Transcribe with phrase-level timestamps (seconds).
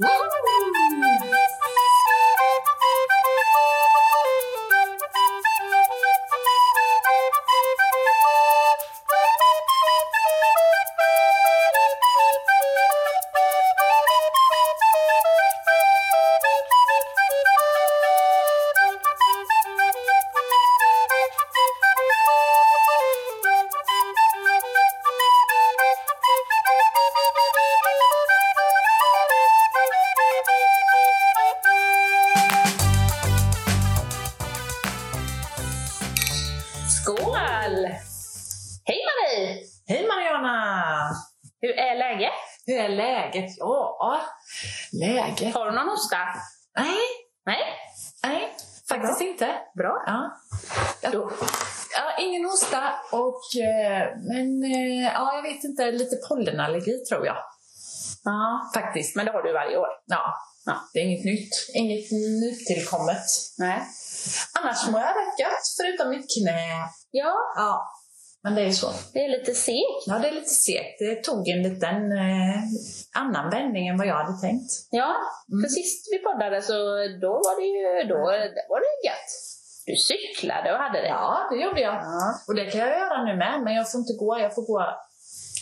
[0.00, 0.61] Skål!
[58.74, 59.16] Faktiskt.
[59.16, 59.88] Men det har du varje år?
[60.06, 60.34] Ja,
[60.66, 60.74] Ja.
[60.92, 61.54] det är inget nytt.
[61.74, 62.10] Inget
[62.42, 63.26] nytillkommet.
[63.58, 63.78] Nej.
[64.60, 66.60] Annars mår jag rätt gött, förutom mitt knä.
[67.10, 67.92] Ja, Ja,
[68.42, 68.90] men det är så.
[69.12, 70.02] det är lite segt.
[70.06, 70.98] Ja, det är lite segt.
[70.98, 72.60] Det tog en liten eh,
[73.22, 74.70] annan vändning än vad jag hade tänkt.
[74.90, 75.10] Ja,
[75.52, 75.62] Mm.
[75.62, 76.72] för sist vi poddade så
[77.24, 79.30] då var det ju då, det var det gött.
[79.86, 81.08] Du cyklade och hade det.
[81.08, 81.94] Ja, det gjorde jag.
[81.94, 82.34] Ja.
[82.48, 84.38] Och det kan jag göra nu med, men jag får inte gå.
[84.40, 84.80] Jag får gå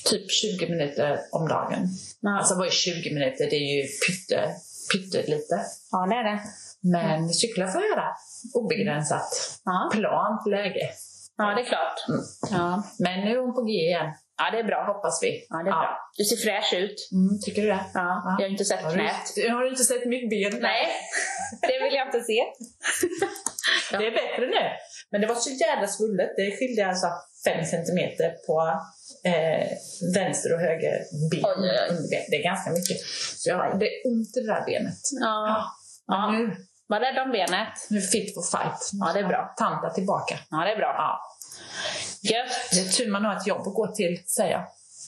[0.05, 1.89] typ 20 minuter om dagen.
[2.21, 2.39] Ja.
[2.39, 3.51] Alltså vad är 20 minuter?
[3.51, 4.55] Det är ju pytte,
[4.93, 5.61] pyttelite.
[5.91, 6.41] ja, det är det.
[6.83, 8.09] Men cykla får jag göra.
[8.55, 9.29] Obegränsat.
[9.65, 10.89] Ja, Plant läge.
[11.37, 11.99] ja det är klart.
[12.09, 12.21] Mm.
[12.51, 12.83] Ja.
[12.99, 14.07] Men nu är hon på G igen,
[14.39, 14.85] ja, det är bra.
[14.93, 15.47] hoppas vi.
[15.49, 15.99] Ja, det är bra.
[16.19, 16.99] Du ser fräsch ut.
[17.13, 17.85] Mm, tycker du det?
[17.95, 18.37] Ja, Ja.
[18.39, 19.33] jag har inte sett Har knät.
[19.37, 20.61] du, har du inte sett mitt ben?
[20.63, 20.87] Nej,
[21.69, 22.39] det vill jag inte se.
[23.99, 24.65] Det är bättre nu.
[25.11, 26.31] Men det var så jävla svullet.
[26.37, 27.07] Det skilde alltså
[27.45, 28.81] 5 centimeter på
[29.25, 29.69] eh,
[30.15, 30.95] vänster och höger
[31.31, 31.45] ben.
[31.45, 32.27] Oj, oj, oj.
[32.31, 32.97] Det är ganska mycket.
[33.37, 34.99] Så jag, det är ont i det där benet.
[35.21, 35.65] Ja.
[36.07, 36.31] Ja.
[36.31, 37.69] nu, Var rädd om benet.
[37.91, 38.91] nu fit for fight.
[38.93, 39.55] Ja, det är bra.
[39.57, 40.39] Tanta tillbaka.
[40.51, 40.95] Ja, det är bra.
[40.99, 41.21] Ja.
[42.23, 42.53] Gött.
[42.73, 44.65] Det är tur man har ett jobb att gå till, säger jag.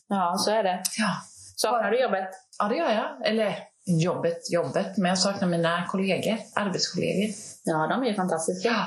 [0.09, 0.82] Ja, så är det.
[0.98, 1.10] Ja.
[1.56, 2.28] Saknar du jobbet?
[2.59, 3.26] ja, det gör jag.
[3.26, 4.97] Eller jobbet, jobbet.
[4.97, 7.34] Men jag saknar mina kollegor, arbetskollegor.
[7.65, 8.69] Ja, de är ju fantastiska.
[8.69, 8.87] Ja.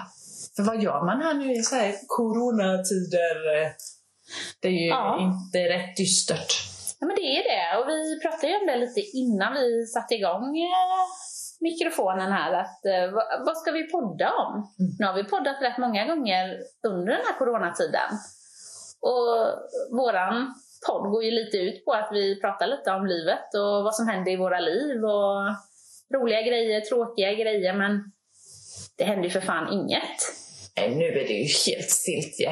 [0.55, 3.35] För vad gör man här nu i så här coronatider?
[4.61, 5.19] Det är ju Ja.
[5.21, 6.53] inte rätt dystert.
[6.99, 7.77] Ja, men det är det.
[7.79, 11.05] Och vi pratade ju om det lite innan vi satte igång eh,
[11.59, 12.53] mikrofonen här.
[12.53, 14.53] Att, eh, vad, vad ska vi podda om?
[14.79, 14.91] Mm.
[14.99, 18.09] Nu har vi poddat rätt många gånger under den här coronatiden.
[19.01, 19.47] Och
[19.99, 20.53] våran
[20.87, 24.07] podd går ju lite ut på att vi pratar lite om livet och vad som
[24.07, 25.03] händer i våra liv.
[25.05, 25.41] Och
[26.15, 27.73] roliga grejer, tråkiga grejer.
[27.73, 28.11] Men
[28.97, 30.19] det händer ju för fan inget.
[30.77, 32.49] Nej, nu är det ju helt stiltje.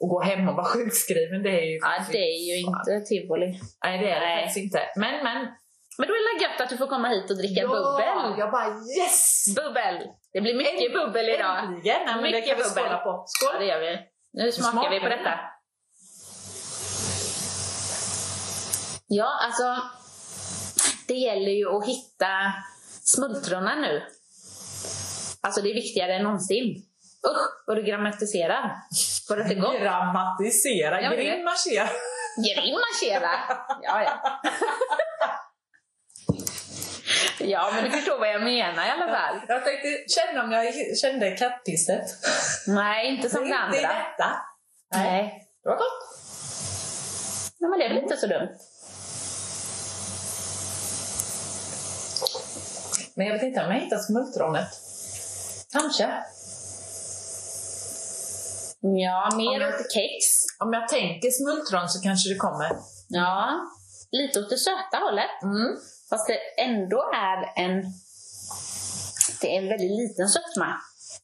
[0.00, 1.78] Att gå hem och vara sjukskriven, det är ju...
[1.82, 3.60] Ja, det är ju inte tivoli.
[3.84, 4.80] Nej, det är det faktiskt inte.
[4.96, 5.46] Men, men...
[5.98, 8.38] Men då är det gött att du får komma hit och dricka bubbel.
[8.38, 8.68] Jag bara
[8.98, 9.44] yes!
[9.56, 9.96] Bubbel!
[10.32, 11.64] Det blir mycket bubbel idag.
[11.64, 12.00] Äntligen!
[12.06, 12.84] Nej, men det Mycket kan vi bubbel.
[12.84, 13.08] skåla på.
[13.08, 13.60] Ja, Skål!
[13.60, 13.98] det gör vi.
[14.32, 15.32] Nu smakar, smakar vi på detta.
[19.06, 19.82] Ja, alltså.
[21.08, 22.52] Det gäller ju att hitta
[23.04, 24.02] smultronen nu.
[25.40, 26.82] Alltså det är viktigare än någonsin.
[27.26, 28.76] Usch, vad du grammatiserar.
[29.28, 29.80] Var det inte gott?
[29.80, 31.88] Grammatisera, Ja, grimasera.
[32.36, 33.30] Grimasera!
[33.82, 34.40] Ja, ja.
[37.38, 39.40] Ja, men du förstår vad jag menar i alla fall.
[39.48, 42.06] Jag tänkte känna om jag kände kattpisset.
[42.66, 43.80] Nej, inte som det Det är andra.
[43.80, 44.30] detta.
[44.94, 45.42] Nej.
[45.62, 46.18] Det var gott.
[47.58, 48.48] Nej, men det är väl inte så dumt.
[53.14, 54.68] Men jag vet inte om jag hittar smultronet.
[55.72, 56.08] Kanske.
[59.04, 60.24] Ja, mer jag- åt kex.
[60.64, 62.70] Om jag tänker smultron så kanske det kommer.
[63.08, 63.60] Ja,
[64.10, 65.42] lite åt det söta hållet.
[65.42, 65.76] Mm.
[66.10, 67.84] Fast det ändå är en...
[69.40, 70.68] Det är en väldigt liten sötma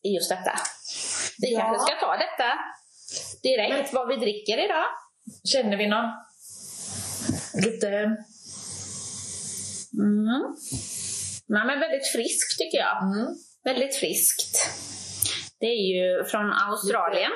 [0.03, 0.53] i just detta.
[1.39, 1.61] Vi Ja.
[1.61, 2.51] kanske ska ta detta
[3.43, 4.85] direkt, vad vi dricker idag.
[5.45, 6.11] Känner vi någon
[7.55, 7.89] lite...
[9.99, 10.43] Mm.
[11.47, 13.03] Nej, men väldigt frisk tycker jag.
[13.03, 13.27] Mm.
[13.65, 14.57] Väldigt friskt.
[15.61, 17.31] Det är ju från Australien.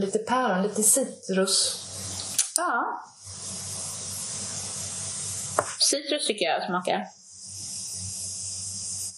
[0.00, 1.82] Lite päron, lite citrus.
[2.56, 3.02] Ja.
[5.90, 7.06] Citrus tycker jag smakar.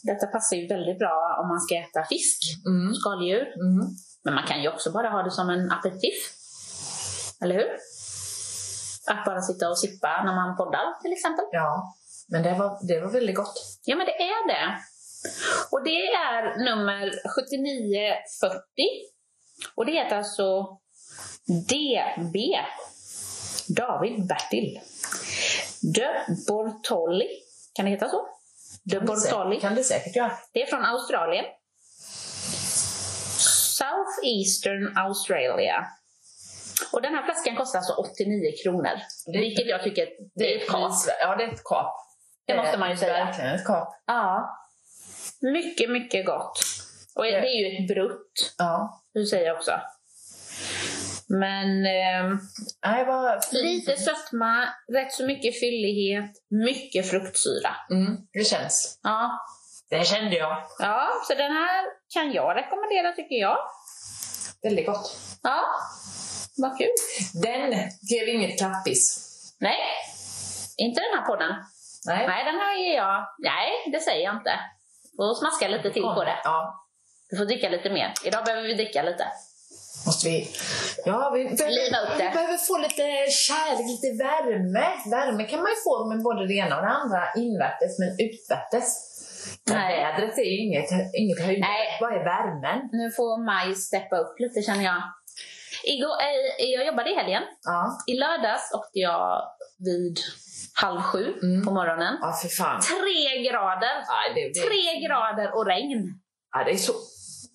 [0.03, 2.95] Detta passar ju väldigt bra om man ska äta fisk, Mm.
[2.95, 3.43] skaldjur.
[3.43, 3.87] Mm.
[4.25, 6.15] Men man kan ju också bara ha det som en aperitif.
[7.43, 7.71] Eller hur?
[9.13, 11.45] Att bara sitta och sippa när man poddar till exempel.
[11.53, 11.95] Ja,
[12.29, 13.57] men det var, det var väldigt gott.
[13.85, 14.79] Ja, men det är det.
[15.71, 17.05] Och det är nummer
[17.35, 19.18] 7940.
[19.75, 20.79] Och det heter alltså
[21.69, 22.37] DB.
[23.69, 24.81] David Bertil.
[25.95, 26.09] De
[26.49, 27.29] Bortoli.
[27.75, 28.29] Kan det heta så?
[28.85, 29.61] De Bortoli.
[29.61, 30.33] Kan det säkert göra.
[30.53, 31.45] Det är från Australien.
[33.79, 35.87] South Eastern Australia.
[36.93, 38.91] Och den här flaskan kostar alltså 89 kronor.
[39.27, 40.93] Det- vilket jag tycker det är ett kap.
[41.21, 41.95] Ja, det är ett kap.
[42.47, 43.25] Det måste man ju säga.
[43.25, 43.95] Verkligen ett kap.
[44.07, 44.59] Ja.
[45.41, 46.59] Mycket, mycket gott.
[47.15, 49.03] Och det är ju ett brutt, Ja.
[49.15, 49.81] du säger också.
[51.29, 52.39] Men ehm,
[52.87, 53.07] Nej,
[53.53, 57.71] lite sötma, rätt så mycket fyllighet, mycket fruktsyra.
[57.91, 59.01] Mm, det känns.
[59.03, 59.31] Ja.
[59.91, 60.57] Det kände jag.
[60.79, 61.85] ja, så den här
[62.15, 63.59] kan jag rekommendera tycker jag.
[64.63, 65.17] Väldigt gott.
[65.43, 65.65] Ja,
[66.57, 66.89] vad kul.
[67.43, 67.71] Den
[68.09, 69.25] blev inget klappis.
[69.61, 69.79] Nej,
[70.77, 71.55] inte den här podden.
[72.07, 72.27] Nej.
[72.27, 73.27] Nej, den här ger jag...
[73.39, 74.51] Nej, det säger jag inte.
[75.17, 76.41] Får smaska lite till på det.
[76.45, 76.88] Ja.
[77.31, 78.13] Du får dricka lite mer.
[78.25, 79.25] Idag behöver vi dricka lite.
[80.07, 80.49] Måste vi...
[81.05, 84.87] Ja, vi behöver, vi behöver få lite kärlek, lite värme.
[85.11, 89.05] Värme kan man ju få med både det ena och det andra invärtes, men utvärtes.
[89.67, 89.97] Nej.
[90.05, 91.65] Vädret är ju inget, inget höjd.
[92.01, 92.89] Vad är värmen?
[92.93, 95.03] Nu får Maj steppa upp lite känner jag.
[95.85, 97.43] Igår, eh, jag jobbade i helgen.
[97.65, 97.99] Ja.
[98.07, 99.43] I lördags åkte jag
[99.79, 100.19] vid
[100.75, 101.65] halv sju Mm.
[101.65, 102.15] på morgonen.
[102.21, 102.81] Ja, för fan.
[102.81, 103.95] Tre grader!
[104.07, 106.21] Ja, det, det, Tre grader och regn.
[106.53, 106.93] Ja, det är så...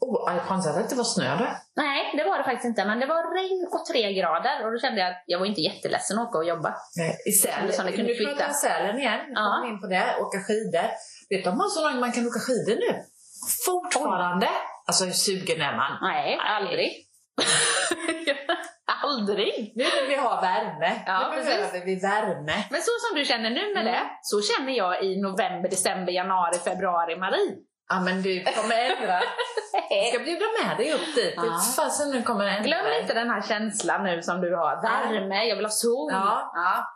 [0.03, 1.53] Oh, det var snö där.
[1.75, 2.85] Nej, det var det faktiskt inte.
[2.85, 4.65] Men det var regn och tre grader.
[4.65, 6.69] Och då kände jag att jag var inte jätteledsen att åka och jobba.
[6.97, 7.73] Nej, I Sälen.
[7.73, 8.43] Som det kunde nu pratar flytta.
[8.47, 9.19] jag Sälen igen.
[9.27, 9.43] Nu Ja.
[9.55, 10.05] kommer in på det.
[10.23, 10.87] Åka skidor.
[11.29, 12.91] Vet du om man så långt man kan åka skidor nu?
[13.67, 14.49] Fortfarande.
[14.87, 15.91] Alltså hur sugen är man?
[16.01, 16.89] Nej, aldrig.
[19.03, 19.73] aldrig!
[19.75, 21.03] Nu vill vi ha värme.
[21.05, 21.55] Ja, nu precis.
[21.55, 22.55] behöver vi värme.
[22.71, 23.93] Men så som du känner nu med Mm.
[23.93, 27.55] det, så känner jag i november, december, januari, februari, Marie.
[27.89, 29.19] Ja men du kommer ändra.
[29.89, 31.33] Jag ska bjuda med dig upp dit.
[31.35, 31.59] Ja.
[31.75, 32.63] Fasen nu kommer ändra.
[32.63, 34.81] Glöm inte den här känslan nu som du har.
[34.81, 36.11] Värme, jag vill ha sol.
[36.11, 36.51] Ja.
[36.55, 36.87] ja.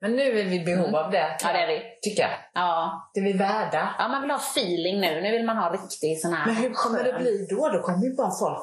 [0.00, 0.94] Men nu är vi i behov Mm.
[1.04, 1.36] av det.
[1.42, 1.82] Ja, det är vi.
[2.02, 2.30] Tycker jag.
[2.54, 3.10] Ja.
[3.14, 3.94] Det är vi värda.
[3.98, 5.20] ja, man vill ha feeling nu.
[5.20, 7.68] Nu vill man ha riktig sån här Men hur kommer det skön- bli då?
[7.68, 8.58] Då kommer ju bara folk...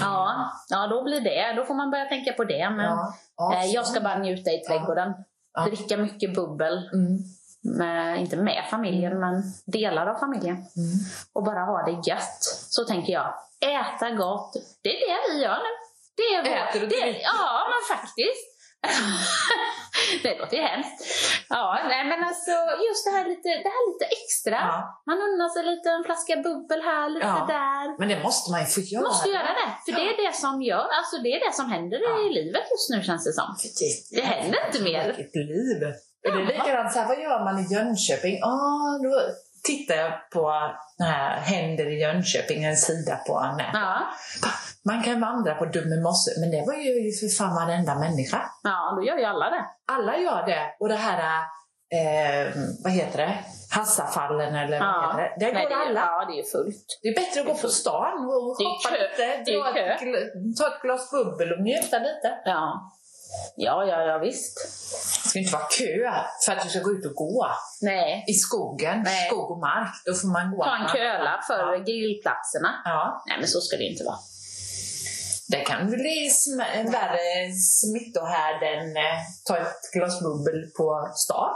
[0.00, 1.52] Ja, ja, då blir det.
[1.56, 2.70] Då får man börja tänka på det.
[2.70, 3.14] Men Ja.
[3.36, 5.12] Ja, eh, jag ska bara njuta i trädgården.
[5.66, 6.90] Dricka mycket bubbel.
[6.92, 7.18] Mm.
[7.78, 10.56] Med, inte med familjen, men delar av familjen.
[10.56, 10.96] Mm.
[11.32, 12.42] Och bara ha det gött.
[12.70, 13.34] Så tänker jag.
[13.60, 14.52] Äta gott.
[14.82, 15.72] Det är det vi gör nu.
[16.16, 17.20] Det är vår, Äter och det, dricker.
[17.22, 18.46] Ja, men faktiskt.
[20.22, 20.98] det låter ju hemskt.
[21.48, 22.50] Ja, nej men alltså
[22.88, 24.58] just det här lite, det här lite extra.
[24.70, 25.02] Ja.
[25.06, 27.44] Man unnar sig lite en flaska bubbel här, lite Ja.
[27.48, 27.98] där.
[27.98, 29.02] Men det måste man ju få göra.
[29.02, 29.68] Måste göra det.
[29.84, 32.14] För det är det som gör, alltså det är det som händer Ja.
[32.26, 33.48] i livet just nu känns det som.
[34.16, 35.04] Det händer inte mer.
[35.06, 35.80] Vilket liv!
[36.26, 38.42] Och det är likadant så här, vad gör man i Jönköping?
[38.42, 39.20] Ah, då
[39.64, 40.50] tittar jag på
[40.98, 43.70] här Händer i Jönköping, en sida på nätet.
[43.74, 44.00] Ja,
[44.84, 48.40] Man kan vandra på Dummemosse, men det var ju för fan varenda människa.
[48.62, 49.64] ja då gör ju alla det.
[49.92, 50.76] Alla gör det.
[50.80, 51.18] Och det här,
[51.98, 52.52] eh,
[52.84, 53.34] vad heter det?
[53.74, 55.02] Hassafallen eller vad Ja.
[55.18, 55.46] heter det?
[55.46, 56.00] Det Nej, går det är, alla.
[56.00, 56.86] ja, det är fullt.
[57.02, 59.80] Det är bättre att gå på stan och hoppa lite, kö.
[59.92, 59.98] ett,
[60.58, 62.28] ta ett glas bubbel och njuta lite.
[62.44, 62.92] Ja.
[63.56, 64.54] Ja, ja, ja visst.
[65.24, 66.10] Det ska inte vara kö
[66.46, 67.46] för att du ska gå ut och gå
[67.80, 68.24] Nej.
[68.28, 69.26] i skogen, Nej.
[69.28, 69.94] skog och mark.
[70.06, 70.64] Då får man gå.
[70.64, 71.78] Ta en köla för Ja.
[71.78, 72.70] grillplatserna.
[72.84, 74.18] Ja, Nej, men så ska det inte vara.
[75.48, 81.54] det kan bli sm- värre smittohärd än eh, ta ett glas bubbel på stan,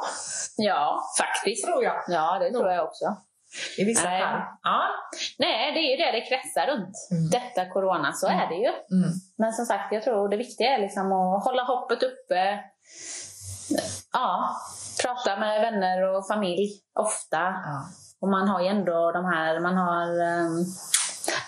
[0.57, 1.65] Ja, faktiskt.
[1.67, 2.05] tror jag.
[2.09, 3.05] Ja, det tror jag också.
[3.79, 4.23] I vissa Nej.
[4.23, 4.41] fall.
[4.63, 4.83] Ja.
[5.39, 6.97] Nej, det är ju det det kretsar runt.
[7.11, 7.31] Mm.
[7.31, 8.73] Detta corona, så är det ju.
[8.99, 9.11] Mm.
[9.39, 12.59] Men som sagt, jag tror det viktiga är liksom att hålla hoppet uppe.
[14.13, 14.57] Ja,
[15.03, 16.69] prata med vänner och familj
[17.01, 17.39] ofta.
[17.39, 17.85] Ja.
[18.21, 20.65] Och man har ju ändå de här, man har ehm,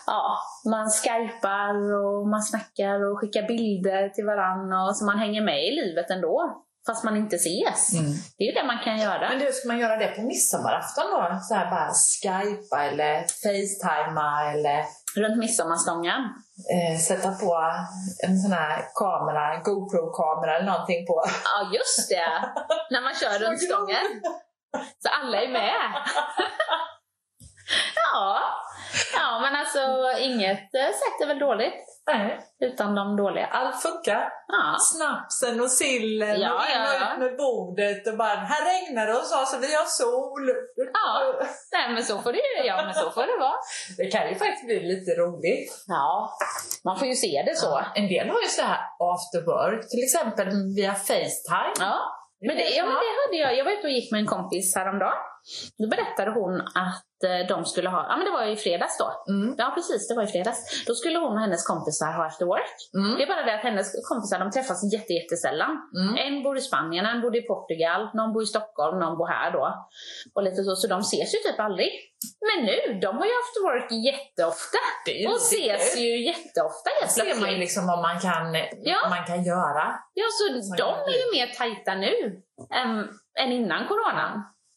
[0.06, 5.42] Ja, man skypar och man snackar och skickar bilder till varandra och så man hänger
[5.42, 6.61] med i livet ändå.
[6.86, 7.92] Fast man inte ses.
[7.92, 8.12] Mm.
[8.36, 9.28] Det är ju det man kan göra.
[9.28, 11.38] Men du, ska man göra det på midsommarafton då?
[11.48, 14.84] Så här bara skypa eller facetima eller
[15.16, 16.20] Runt midsommarstången.
[16.74, 17.52] eh, sätta på
[18.26, 21.24] en sån här kamera, GoPro-kamera eller någonting på.
[21.44, 22.30] Ja, just det!
[22.90, 24.06] När man kör runt stången.
[25.02, 25.80] Så alla är med.
[28.12, 28.40] Ja,
[29.14, 29.80] ja men alltså
[30.20, 33.46] inget eh, sätt är väl dåligt Nej, utan de dåliga.
[33.46, 34.28] allt funkar.
[34.46, 37.12] Ja, Snapsen och sillen Ja, och in ja, och ja.
[37.12, 40.44] ut med bordet och bara här regnar det och så, så vi har sol.
[40.92, 41.34] Ja.
[41.72, 43.58] nej men så får det ja, men så får det vara.
[43.98, 45.84] Det kan ju faktiskt bli lite roligt.
[45.86, 46.30] Ja,
[46.84, 47.72] man får ju se det så.
[47.94, 48.80] En del har ju så här
[49.12, 51.74] after work, till exempel via Facetime.
[51.80, 51.96] Ja,
[52.46, 53.50] men det, ja, men det hade jag.
[53.58, 55.18] Jag var ute och gick med en kompis häromdagen.
[55.78, 58.98] Då berättade hon att eh, de skulle ha, ja men det var ju i fredags
[58.98, 59.08] då.
[59.32, 59.54] Mm.
[59.58, 60.84] Ja precis, det var i fredags.
[60.86, 62.78] Då skulle hon och hennes kompisar ha after work.
[62.98, 63.16] Mm.
[63.16, 65.72] Det är bara det att hennes kompisar de träffas jätte, jättesällan.
[66.00, 66.12] Mm.
[66.26, 69.50] En bor i Spanien, en bor i Portugal, någon bor i Stockholm, någon bor här
[69.58, 69.64] då.
[70.34, 71.90] Och lite så, så de ses ju typ aldrig.
[72.48, 74.78] Men nu, de har ju after work jätteofta.
[75.06, 76.02] Det Och ses kul.
[76.02, 78.44] ju jätteofta helt ser man ju liksom vad man kan,
[78.92, 78.98] Ja.
[79.14, 79.84] man kan göra.
[80.20, 82.12] Ja, så Så de är ju mer tajta nu
[82.80, 83.08] än,
[83.40, 84.32] än innan coronan.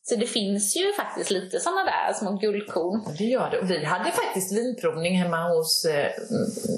[0.10, 3.16] Så det finns ju faktiskt lite sådana där små guldkorn.
[3.18, 3.60] Det gör det.
[3.60, 6.12] Och vi hade faktiskt vinprovning hemma hos eh,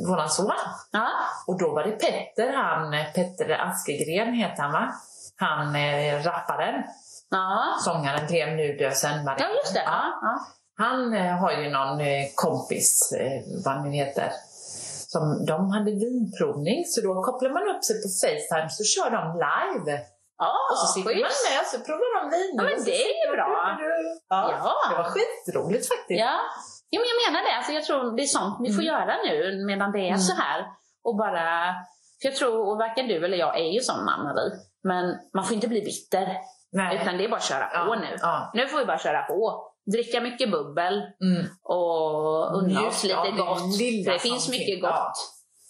[0.08, 0.52] våran son.
[0.92, 1.10] Ja,
[1.48, 4.94] Och då var det Petter, han, Petter Askegren heter han va?
[5.36, 6.84] Han eh, rapparen,
[7.30, 7.78] ja.
[7.86, 9.26] sångaren blev nu död sen.
[9.26, 9.84] var ja just det.
[9.86, 10.48] Ja, ja.
[10.78, 14.32] Han eh, har ju någon eh, kompis, eh, vad nu heter,
[15.08, 19.24] som de hade vinprovning så då kopplar man upp sig på Facetime så kör de
[19.48, 20.00] live.
[20.46, 21.46] Ja och så sitter man schysst.
[21.50, 22.64] med och så provar de viner.
[22.64, 23.50] Ja, men det är ju bra.
[24.30, 24.44] Ja.
[24.64, 24.74] Ja.
[24.90, 26.20] Det var skitroligt faktiskt.
[26.26, 26.36] Ja.
[26.94, 27.54] Jo, men jag menar det.
[27.58, 28.94] Alltså, jag tror det är sånt vi får Mm.
[28.94, 30.28] göra nu medan det är Mm.
[30.30, 30.60] så här.
[31.08, 31.46] Och bara...
[32.22, 34.52] För jag tror, och varken du eller jag är ju sån Ann-Marie.
[34.84, 35.04] Men
[35.36, 36.28] man får inte bli bitter.
[36.72, 37.00] Nej.
[37.02, 38.18] Utan det är bara att köra på Ja, nu.
[38.22, 38.52] ja.
[38.54, 39.64] Nu får vi bara köra på.
[39.94, 41.46] Dricka mycket bubbel Mm.
[41.64, 43.78] och unna oss lite det gott.
[44.06, 45.14] det som finns mycket gott.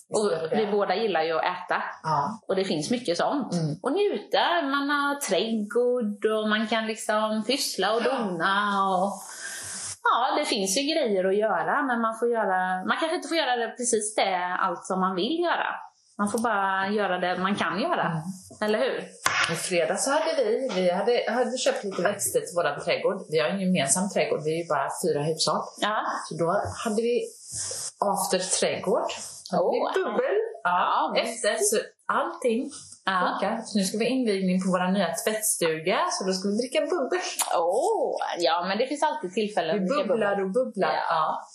[0.09, 1.83] Och vi båda gillar ju att äta.
[2.03, 2.39] Ja.
[2.47, 3.53] Och det finns mycket sånt.
[3.53, 3.75] Mm.
[3.81, 4.61] Och njuta.
[4.61, 8.87] Man har trädgård och man kan liksom pyssla och dona.
[8.89, 9.13] Och...
[10.03, 12.85] Ja, det finns ju grejer att göra men man får göra...
[12.85, 15.67] Man kanske inte får göra det precis det, allt som man vill göra.
[16.17, 18.05] Man får bara göra det man kan göra.
[18.05, 18.23] Mm.
[18.61, 18.97] Eller hur?
[19.51, 23.25] I fredags så hade vi, vi hade, hade köpt lite växter till vår trädgård.
[23.29, 25.61] Vi har en gemensam trädgård, vi är ju bara fyra hushåll.
[25.81, 26.05] Ja.
[26.29, 27.27] Så då hade vi
[27.99, 29.11] after trädgård.
[29.51, 30.35] Vi bubbel.
[30.63, 32.71] Ja, Efter, så allting
[33.05, 33.17] ja.
[33.23, 33.61] funkar.
[33.65, 36.81] Så nu ska vi ha invigning på vår nya tvättstuga, så då ska vi dricka
[36.81, 37.19] bubbel.
[37.57, 40.43] Åh, ja, men det finns alltid tillfällen Vi bubblar bubbel.
[40.45, 40.93] och bubblar.
[40.93, 41.03] Ja.
[41.09, 41.47] Ja.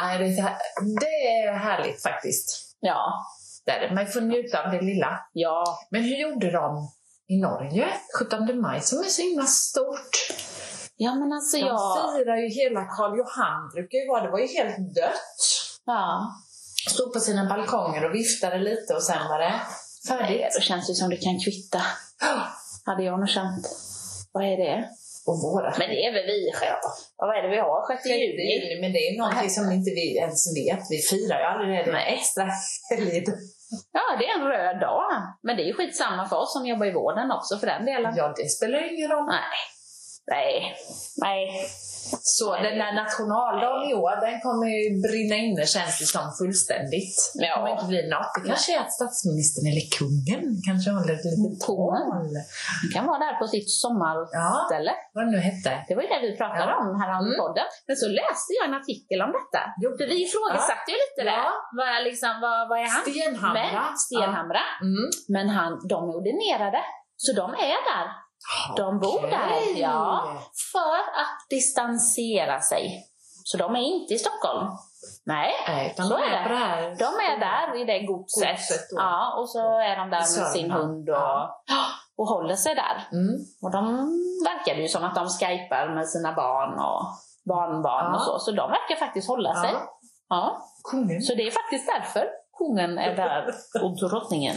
[0.00, 0.56] Nej, det, är
[1.00, 1.16] det
[1.48, 2.76] är härligt faktiskt.
[2.80, 3.12] Ja.
[3.64, 3.94] Det är det.
[3.94, 5.20] Man får njuta av det lilla.
[5.32, 5.64] Ja.
[5.90, 6.88] Men hur gjorde de
[7.28, 7.88] i Norge?
[8.18, 10.16] 17 maj som är så himla stort.
[10.96, 12.14] Ja, men alltså De jag...
[12.16, 14.22] firar ju hela Karl Johan, brukar ju vara.
[14.22, 15.40] Det var ju helt dött.
[15.84, 16.34] Ja.
[16.88, 19.60] Stod på sina balkonger och viftade lite och sen var det
[20.08, 20.54] färdigt.
[20.54, 21.82] då känns det som det kan kvitta.
[22.86, 23.66] Hade jag nog känt.
[24.32, 24.88] Vad är det?
[25.26, 26.78] Och våra Men det är väl vi själva.
[27.18, 27.96] Ja, Vad är det vi har?
[27.96, 28.80] 6 juni?
[28.80, 30.84] Men det är någonting som inte vi ens vet.
[30.90, 31.92] Vi firar ju aldrig det.
[31.92, 32.48] Det är extra.
[33.92, 35.02] Ja, det är en röd dag.
[35.42, 38.12] Men det är ju skitsamma för oss som jobbar i vården också för den delen.
[38.16, 39.26] Ja, det spelar ju ingen roll.
[39.26, 39.58] Nej.
[40.26, 40.54] Nej.
[41.26, 41.42] Nej.
[42.38, 47.16] Så den där nationaldagen i år, den kommer ju brinna inne känns det som fullständigt.
[47.40, 47.54] Det Ja.
[47.56, 48.32] kommer inte bli något.
[48.36, 51.92] Det kanske är att statsministern eller kungen kanske håller ett litet tal.
[52.80, 54.92] Han kan vara där på sitt sommarställe.
[54.98, 55.70] Ja, vad det nu hette.
[55.88, 56.78] Det var ju det vi pratade Ja.
[56.82, 57.38] om här om Mm.
[57.42, 57.66] podden.
[57.88, 59.62] Men så läste jag en artikel om detta.
[59.82, 59.88] Jo.
[59.98, 61.38] För vi ifrågasatte ju lite det.
[61.44, 61.50] Ja.
[61.80, 63.02] Vad, liksom, vad, vad är han?
[63.06, 63.62] Stenhamra.
[63.62, 64.62] Men, Stenhamra.
[64.80, 64.86] Ja.
[64.90, 65.06] Mm.
[65.34, 66.80] Men han, de är ordinerade.
[67.24, 68.06] Så de är där.
[68.76, 70.22] De bor där, ja.
[70.72, 73.06] För att distansera sig.
[73.44, 74.66] Så de är inte i Stockholm.
[75.26, 76.54] Nej, Nej, Så de är är det.
[76.54, 76.82] här.
[76.82, 78.48] de är där i det godset.
[78.50, 81.42] Godset ja, och så är de där med sin hund och,
[82.16, 83.08] och håller sig där.
[83.12, 83.34] Mm.
[83.62, 83.84] Och de
[84.44, 87.06] verkar ju som att de skypar med sina barn och
[87.48, 88.14] barnbarn Ja.
[88.14, 88.38] och så.
[88.38, 89.70] Så de verkar faktiskt hålla sig.
[89.72, 89.80] Ja.
[90.28, 90.62] Ja.
[90.90, 91.22] Kungen.
[91.22, 92.28] Så det är faktiskt därför
[92.58, 93.46] kungen är där
[93.84, 94.56] och drottningen.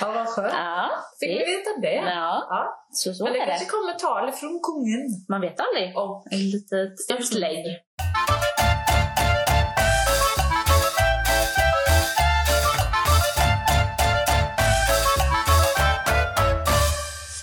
[0.00, 0.52] Ja, vad skönt.
[0.56, 0.87] Ja,
[1.20, 1.94] Fick vi veta det?
[1.94, 2.86] ja Ja.
[2.92, 3.70] så, så Men det är kanske det.
[3.70, 5.06] kommer tal från kungen.
[5.28, 5.96] Man vet aldrig.
[5.96, 7.64] Och Ett litet utlägg.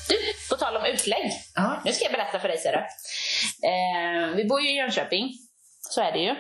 [0.10, 0.16] Du,
[0.50, 1.32] på tal om utlägg.
[1.56, 1.82] ja.
[1.86, 2.74] Nu ska jag berätta för dig ser.
[2.74, 5.30] Eh, vi bor ju i Jönköping,
[5.90, 6.36] så är det ju.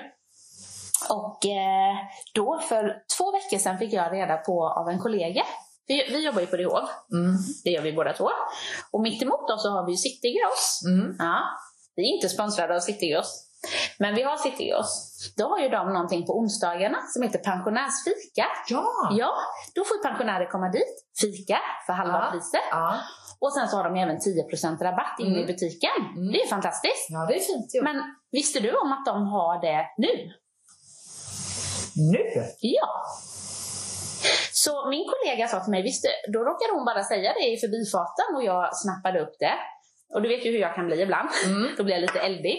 [1.09, 1.95] Och eh,
[2.33, 5.43] då för två veckor sedan fick jag reda på av en kollega,
[5.87, 7.35] vi, vi jobbar ju på DHov, Mm.
[7.63, 8.29] det gör vi båda två.
[8.91, 10.81] Och mitt emot oss så har vi ju Citygross.
[10.87, 11.15] Mm.
[11.19, 11.39] Ja,
[11.95, 13.41] vi är inte sponsrade av Citygross.
[13.99, 14.91] Men vi har Citygross.
[15.37, 18.45] Då har ju de någonting på onsdagarna som heter pensionärsfika.
[18.69, 18.85] Ja.
[19.11, 19.31] Ja,
[19.75, 22.31] då får pensionärer komma dit, fika för halva Ja.
[22.31, 22.61] priset.
[22.71, 22.95] Ja.
[23.39, 25.47] Och sen så har de även 10% rabatt inne i Mm.
[25.47, 25.89] butiken.
[26.17, 26.31] Mm.
[26.31, 27.07] Det är fantastiskt.
[27.09, 27.81] ja, det är fint ju.
[27.83, 27.95] Men
[28.31, 30.31] visste du om att de har det nu?
[31.95, 32.43] Nu?
[32.59, 32.87] Ja.
[34.65, 38.35] Så min kollega sa till mig, visste, då råkade hon bara säga det i förbifarten
[38.35, 39.55] och jag snappade upp det.
[40.13, 41.29] Och du vet ju hur jag kan bli ibland.
[41.45, 41.69] Mm.
[41.77, 42.57] Då blir jag lite eldig.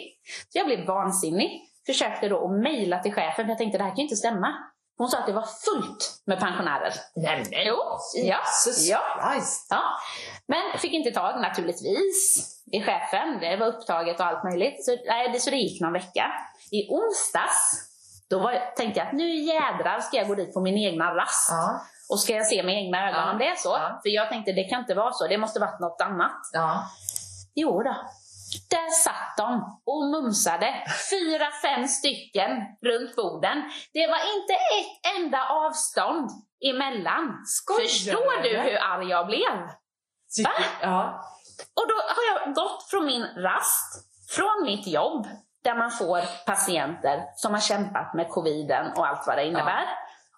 [0.48, 1.50] Så jag blev vansinnig.
[1.86, 4.48] Försökte då att mejla till chefen för jag tänkte det här kan ju inte stämma.
[4.98, 6.92] Hon sa att det var fullt med pensionärer.
[7.16, 7.76] Nej, men Jo,
[8.14, 8.40] ja,
[8.88, 9.00] ja.
[9.70, 9.82] Ja.
[10.48, 13.38] Men fick inte tag naturligtvis i chefen.
[13.40, 14.84] Det var upptaget och allt möjligt.
[14.84, 16.24] Så, nej, det, så det gick någon vecka.
[16.72, 17.92] I onsdags
[18.30, 21.48] då var, tänkte jag att nu jädrar ska jag gå dit på min egna rast.
[21.50, 23.32] Ja, Och ska jag se med egna ögon Ja.
[23.32, 23.68] om det är så.
[23.68, 24.00] Ja.
[24.02, 25.26] För jag tänkte det kan inte vara så.
[25.26, 26.40] Det måste varit något annat.
[26.52, 26.82] ja.
[27.54, 27.96] Jo då.
[28.70, 30.74] Där satt de och mumsade,
[31.10, 32.50] fyra, fem stycken
[32.82, 33.62] runt borden.
[33.92, 36.30] Det var inte ett enda avstånd
[36.70, 37.42] emellan.
[37.46, 39.56] Skojar Förstår du, hur arg jag blev?
[40.44, 40.50] Va?
[40.82, 41.24] Ja.
[41.74, 45.26] Och då har jag gått från min rast, från mitt jobb,
[45.64, 49.84] där man får patienter som har kämpat med coviden och allt vad det innebär.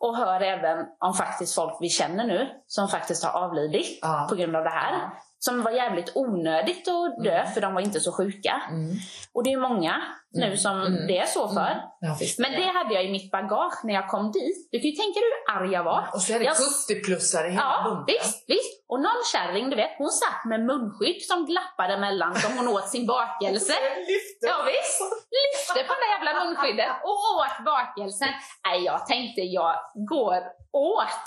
[0.00, 4.26] Och hör även om faktiskt folk vi känner nu som faktiskt har avlidit Ja.
[4.30, 4.92] på grund av det här.
[4.92, 5.10] Ja.
[5.38, 7.52] Som var jävligt onödigt att dö Mm.
[7.52, 8.62] för de var inte så sjuka.
[8.70, 8.90] Mm.
[9.32, 10.02] Och det är många
[10.34, 10.56] nu Mm.
[10.56, 11.06] som Mm.
[11.06, 11.60] det är så för.
[11.70, 11.78] Mm.
[12.00, 12.16] ja.
[12.38, 14.68] Men det hade jag i mitt bagage när jag kom dit.
[14.72, 16.08] Du kan ju tänka dig hur arg jag var.
[16.14, 18.04] Och så är det Jag- 70-plussare i hela Ja, bunten.
[18.06, 18.74] visst, visst.
[18.88, 22.88] Och någon kärring, du vet, hon satt med munskydd som glappade mellan som hon åt
[22.88, 23.72] sin bakelse.
[24.50, 25.00] Ja, visst.
[25.38, 28.28] Lyfte på det jävla munskyddet och åt bakelsen.
[28.66, 29.74] Nej, jag tänkte jag
[30.12, 30.40] går
[30.72, 31.26] åt.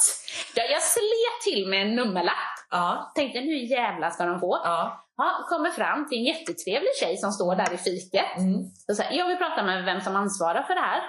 [0.55, 2.53] Ja, Jag slet till med en nummerlapp.
[2.71, 4.61] Ja, Tänkte nu jävlar ska de få.
[4.63, 5.07] ja.
[5.21, 8.37] Ja, kommer fram till en jättetrevlig tjej som står där i fiket.
[8.37, 8.59] Mm.
[8.89, 11.01] Och säger, jag vill prata med vem som ansvarar för det här.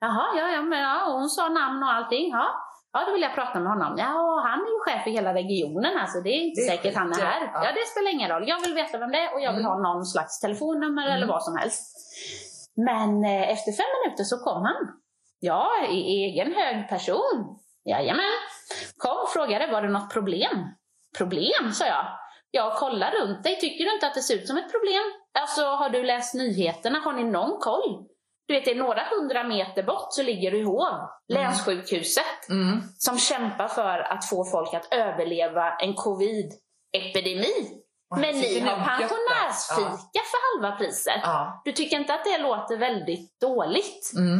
[0.00, 2.30] Jaha, ja, ja, men ja, och hon sa namn och allting.
[2.30, 2.46] Ja,
[2.92, 3.94] ja, då vill jag prata med honom.
[3.98, 6.76] Ja, han är ju chef för hela regionen här, så det är inte Det är
[6.76, 7.40] säkert han är här.
[7.54, 7.64] Ja.
[7.64, 8.48] Ja, det spelar ingen roll.
[8.48, 9.70] Jag vill veta vem det är och jag vill Mm.
[9.72, 11.28] ha någon slags telefonnummer eller Mm.
[11.28, 11.82] vad som helst.
[12.76, 14.76] Men eh, efter fem minuter så kom han.
[15.40, 17.58] Ja, i egen hög person.
[17.84, 18.34] Jajamän.
[18.96, 20.56] Kom och frågade, var det något problem?
[21.18, 22.06] Problem, sa jag.
[22.56, 23.58] Ja, kolla runt dig.
[23.60, 25.02] Tycker du inte att det ser ut som ett problem?
[25.38, 26.98] Alltså, har du läst nyheterna?
[26.98, 28.06] Har ni någon koll?
[28.48, 32.82] Du vet, det är några hundra meter bort så ligger du i Hov, länssjukhuset, Mm.
[32.98, 37.80] som kämpar för att få folk att överleva en covid-epidemi.
[38.16, 41.20] Men ni har pensionärsfika för halva priset.
[41.22, 41.62] Ja.
[41.64, 44.12] Du tycker inte att det låter väldigt dåligt?
[44.16, 44.38] Mm.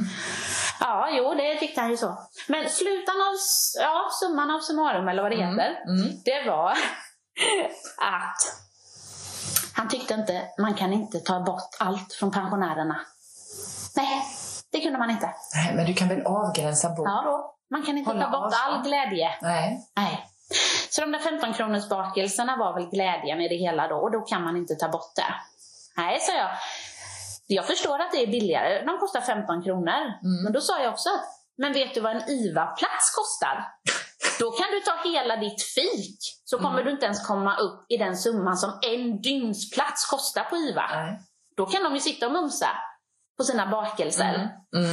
[0.80, 2.18] Ja, jo, det tyckte han ju så.
[2.49, 3.35] Men slutan av,
[3.80, 5.59] ja, summan av summarum, eller vad det Mm.
[5.59, 6.11] heter, Mm.
[6.25, 6.75] det var
[7.98, 8.64] att
[9.76, 13.00] han tyckte inte, man kan inte ta bort allt från pensionärerna.
[13.96, 14.24] Nej,
[14.73, 15.34] det kunde man inte.
[15.54, 17.54] Nej, men du kan väl avgränsa bort Ja.
[17.70, 19.30] Man kan inte Hålla ta bort all glädje.
[19.42, 19.80] Nej.
[19.97, 20.26] Nej.
[20.90, 24.20] Så de där 15 kronors bakelserna var väl glädjen i det hela då, och då
[24.20, 25.34] kan man inte ta bort det.
[25.97, 26.50] Nej, sa jag.
[27.47, 30.02] Jag förstår att det är billigare, de kostar 15 kronor.
[30.23, 30.44] Mm.
[30.44, 31.08] Men då sa jag också,
[31.58, 33.68] men vet du vad en IVA-plats kostar?
[34.38, 36.84] Då kan du ta hela ditt fik, så kommer Mm.
[36.84, 40.86] du inte ens komma upp i den summan som en dygnsplats kostar på IVA.
[40.94, 41.20] Nej.
[41.56, 42.68] Då kan de ju sitta och mumsa
[43.38, 44.50] på sina bakelser.
[44.75, 44.86] Mm.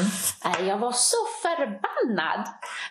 [0.56, 0.68] Mm.
[0.68, 2.48] Jag var så förbannad.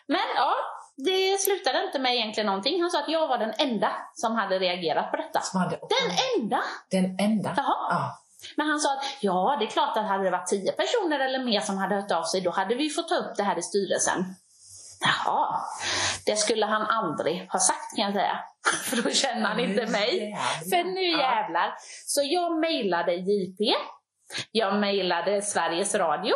[0.07, 0.53] Men ja,
[0.97, 2.81] det slutade inte med egentligen någonting.
[2.83, 5.41] Han sa att jag var den enda som hade reagerat på detta.
[5.55, 6.61] Hade Den enda!
[6.91, 7.55] Den enda?
[7.57, 7.77] Jaha.
[7.91, 8.17] Ja.
[8.57, 11.39] Men han sa att ja, det är klart att hade det varit tio personer eller
[11.45, 13.63] mer som hade hört av sig, då hade vi fått ta upp det här i
[13.63, 14.25] styrelsen.
[15.05, 15.61] Jaha,
[16.27, 18.39] det skulle han aldrig ha sagt kan jag säga.
[18.85, 20.37] För då känner han inte mig.
[20.71, 21.75] För nu jävlar.
[22.07, 23.75] Så jag mejlade JP.
[24.51, 26.35] Jag mejlade Sveriges Radio.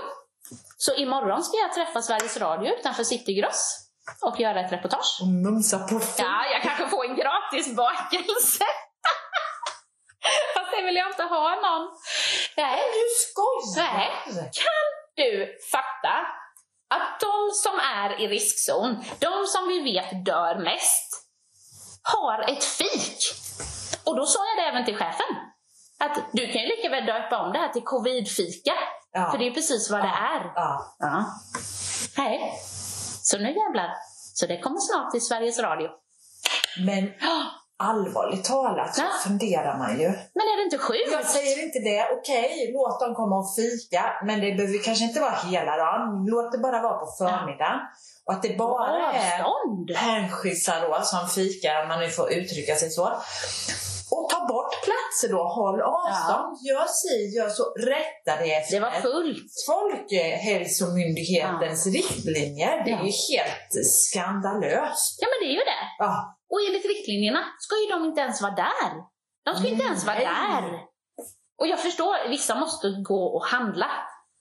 [0.76, 3.88] Så imorgon ska jag träffa Sveriges Radio utanför Citygross
[4.22, 5.18] och göra ett reportage.
[5.20, 8.64] Och mumsa på Ja, jag kanske får en gratis bakelse.
[10.54, 11.88] Fast det vill jag inte ha någon.
[12.56, 14.10] Nej, Du skojar!
[14.34, 14.50] Nej.
[15.16, 16.14] du fatta
[16.88, 21.10] att de som är i riskzon, de som vi vet dör mest,
[22.02, 23.18] har ett fik.
[24.04, 25.26] Och då sa jag det även till chefen.
[25.98, 28.74] Att du kan ju lika väl döpa om det här till covid-fika.
[29.12, 29.30] Ja.
[29.30, 30.52] För det är ju precis vad det är.
[30.54, 30.96] Ja.
[30.98, 31.24] Ja.
[32.16, 32.52] Nej.
[33.22, 33.94] Så nu jävlar.
[34.34, 35.88] Så det kommer snart till Sveriges Radio.
[36.86, 37.12] Men
[37.78, 39.08] allvarligt talat så Ja.
[39.28, 40.08] funderar man ju.
[40.08, 41.08] Men är det inte sjukt?
[41.12, 42.06] Jag säger inte det.
[42.18, 44.02] Okej, låt dem komma och fika.
[44.26, 46.24] Men det behöver kanske inte vara hela dagen.
[46.26, 47.78] Låt det bara vara på förmiddagen.
[48.26, 49.90] Och att det bara är Avstånd.
[49.96, 53.04] hänskissar då som fikar, om man nu får uttrycka sig så.
[54.10, 57.62] Och ta bort platser då, håll avstånd, gör si, gör så,
[57.94, 59.52] rätta det efter Det var fullt.
[59.66, 62.84] Folkhälsomyndighetens riktlinjer.
[62.84, 63.04] Det är Ja.
[63.04, 65.18] ju helt skandalöst.
[65.20, 65.84] Ja, men det är ju det.
[65.98, 68.92] Ja, Och enligt riktlinjerna ska ju de inte ens vara där.
[69.44, 70.26] De ska inte ens vara Nej.
[70.26, 70.80] där.
[71.58, 73.90] Och jag förstår, vissa måste gå och handla.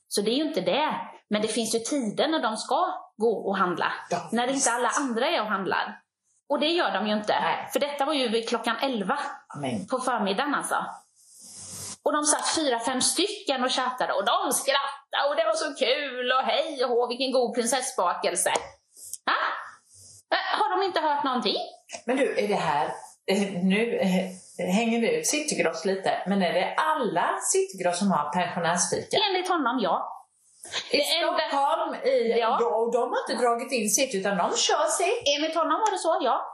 [0.08, 0.96] Så det är ju inte det.
[1.30, 2.86] Men det finns ju tider när de ska
[3.18, 3.94] gå och handla.
[4.10, 6.00] Ja, när inte alla andra är och handlar.
[6.50, 7.40] Och det gör de ju inte.
[7.42, 7.70] Nej.
[7.74, 9.20] För detta var ju klockan 11
[9.62, 10.86] men på förmiddagen alltså.
[12.04, 15.74] Och de satt fyra, fem stycken och chattade och de skrattade och det var så
[15.86, 18.54] kul och hej och hå, vilken god prinsessbakelse.
[19.26, 19.34] Ja?
[20.34, 21.56] Eh, Har de inte hört någonting?
[22.06, 22.86] Men du, är det här,
[23.32, 28.34] eh, nu eh, hänger vi ut Citygross lite, men är det alla Citygross som har
[28.34, 29.18] pensionärsfika?
[29.30, 30.10] Enligt honom, ja.
[30.92, 32.58] I Det enda- Stockholm, i, Ja.
[32.62, 32.68] ja.
[32.78, 35.24] och de har inte dragit in sitt utan de kör sitt.
[35.38, 36.50] Enligt honom var det så, ja.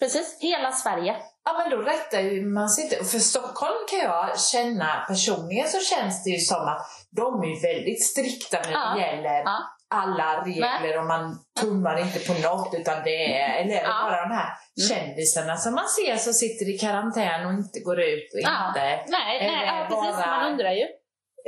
[0.00, 1.16] Precis, hela Sverige.
[1.44, 2.96] Ja men då rättar ju man sig inte.
[3.04, 6.86] För Stockholm kan jag känna personligen så känns det ju som att
[7.16, 8.94] de är väldigt strikta när Ja.
[8.94, 9.58] det gäller Ja.
[9.90, 14.08] Alla regler och man tummar inte på något utan det är, eller är det Ja.
[14.10, 14.48] bara de här
[14.88, 18.68] kändisarna som man ser som sitter i karantän och inte går ut och Ja.
[18.68, 20.16] inte Nej, nej ja, precis.
[20.16, 20.84] bara- Man undrar ju.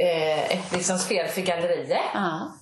[0.02, 2.00] eh, ett liksom spel för galleriet.
[2.14, 2.52] Ja.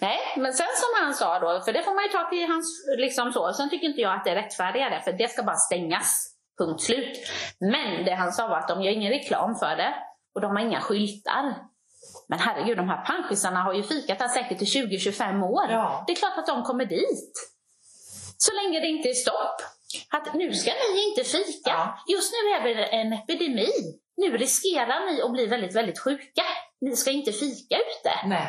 [0.00, 2.66] Nej, men sen som han sa då, för det får man ju ta till hans,
[2.98, 3.52] liksom så.
[3.52, 6.30] Sen tycker inte jag att det är rättfärdigare, för det ska bara stängas.
[6.58, 7.18] Punkt slut.
[7.60, 9.94] Men det han sa var att de gör ingen reklam för det
[10.34, 11.54] och de har inga skyltar.
[12.28, 15.66] Men herregud, de här panschisarna har ju fikat här säkert i 20-25 år.
[15.70, 16.04] Ja.
[16.06, 17.32] Det är klart att de kommer dit.
[18.36, 19.56] Så länge det inte är stopp.
[20.10, 21.70] Att nu ska ni inte fika.
[21.70, 21.98] Ja.
[22.08, 23.70] Just nu är det en epidemi.
[24.16, 26.42] Nu riskerar ni att bli väldigt, väldigt sjuka.
[26.80, 28.12] Ni ska inte fika ute.
[28.26, 28.46] Nej.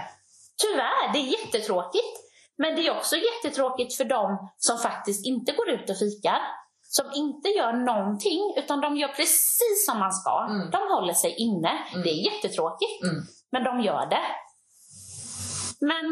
[0.61, 2.15] Tyvärr, det är jättetråkigt.
[2.57, 6.41] Men det är också jättetråkigt för dem som faktiskt inte går ut och fikar.
[6.87, 10.47] Som inte gör någonting, utan de gör precis som man ska.
[10.49, 10.71] Mm.
[10.71, 11.71] De håller sig inne.
[12.03, 13.23] Det är jättetråkigt, Mm.
[13.55, 14.27] Men de gör det.
[15.79, 16.05] Men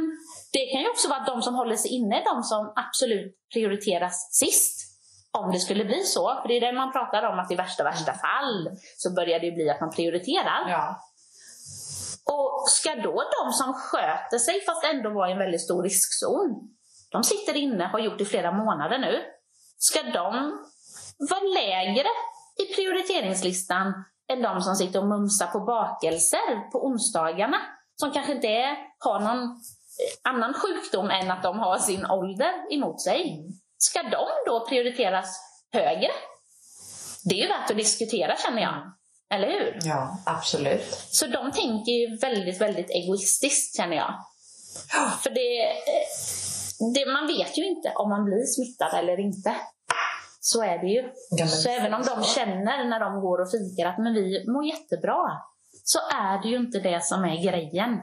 [0.54, 3.36] det kan ju också vara att de som håller sig inne är de som absolut
[3.54, 4.80] prioriteras sist.
[5.32, 6.40] Om det skulle bli så.
[6.42, 9.46] För det är det man pratar om, att i värsta, värsta fall så börjar det
[9.46, 10.70] ju bli att man prioriterar.
[10.70, 11.00] Ja.
[12.26, 16.76] Och ska då de som sköter sig, fast ändå var i en väldigt stor riskzon,
[17.12, 19.22] de sitter inne, har gjort i flera månader nu,
[19.78, 20.34] ska de
[21.18, 22.10] vara lägre
[22.64, 23.94] i prioriteringslistan
[24.32, 27.58] än de som sitter och mumsar på bakelser på onsdagarna,
[27.96, 32.74] som kanske inte är, har någon eh, annan sjukdom än att de har sin ålder
[32.74, 33.46] emot sig.
[33.78, 35.40] Ska de då prioriteras
[35.74, 36.12] högre?
[37.24, 38.94] Det är ju värt att diskutera känner jag.
[39.34, 39.80] Eller hur?
[39.84, 40.98] ja, absolut.
[41.12, 44.14] Så de tänker ju väldigt, väldigt egoistiskt känner jag.
[45.24, 46.08] För det, eh,
[46.94, 49.56] det, man vet ju inte om man blir smittad eller inte.
[50.46, 51.04] Så är det ju.
[51.30, 54.66] Ja, så även om de känner när de går och fikar att men vi mår
[54.66, 55.22] jättebra,
[55.84, 58.00] så är det ju inte det som är grejen.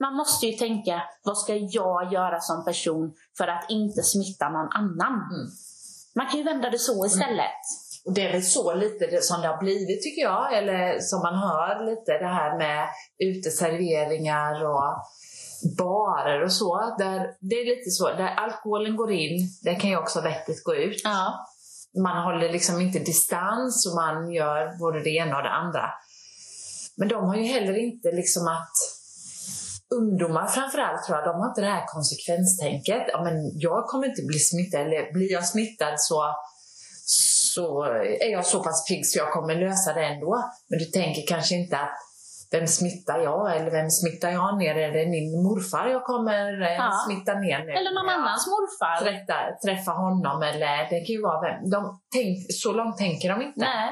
[0.00, 4.72] Man måste ju tänka, vad ska jag göra som person för att inte smitta någon
[4.72, 5.12] annan?
[5.12, 5.46] Mm.
[6.14, 7.62] Man kan ju vända det så istället.
[8.06, 11.34] Och det är väl så lite som det har blivit tycker jag, eller som man
[11.34, 14.96] hör lite det här med uteserveringar och
[15.78, 16.94] barer och så.
[16.98, 20.74] Där det är lite så, där alkoholen går in, det kan ju också vettigt gå
[20.74, 21.00] ut.
[21.04, 21.46] Ja.
[22.02, 25.90] Man håller liksom inte distans och man gör både det ena och det andra.
[26.96, 28.76] Men de har ju heller inte liksom att
[29.94, 33.02] ungdomar framförallt tror jag, de har inte det här konsekvenstänket.
[33.08, 36.34] Ja, men jag kommer inte bli smittad, eller blir jag smittad så,
[37.54, 37.82] så
[38.20, 40.52] är jag så pass pigg så jag kommer lösa det ändå.
[40.68, 41.98] Men du tänker kanske inte att
[42.50, 43.56] vem smittar jag?
[43.56, 44.74] Eller vem smittar jag ner?
[44.74, 46.90] Är det min morfar jag kommer eh, Ja.
[47.06, 47.72] smitta ner nu?
[47.72, 49.04] Eller någon Ja annans morfar.
[49.04, 51.70] träffa, träffa honom eller det kan ju vara vem.
[51.70, 53.60] De tänk, så långt tänker de inte.
[53.60, 53.90] Nej.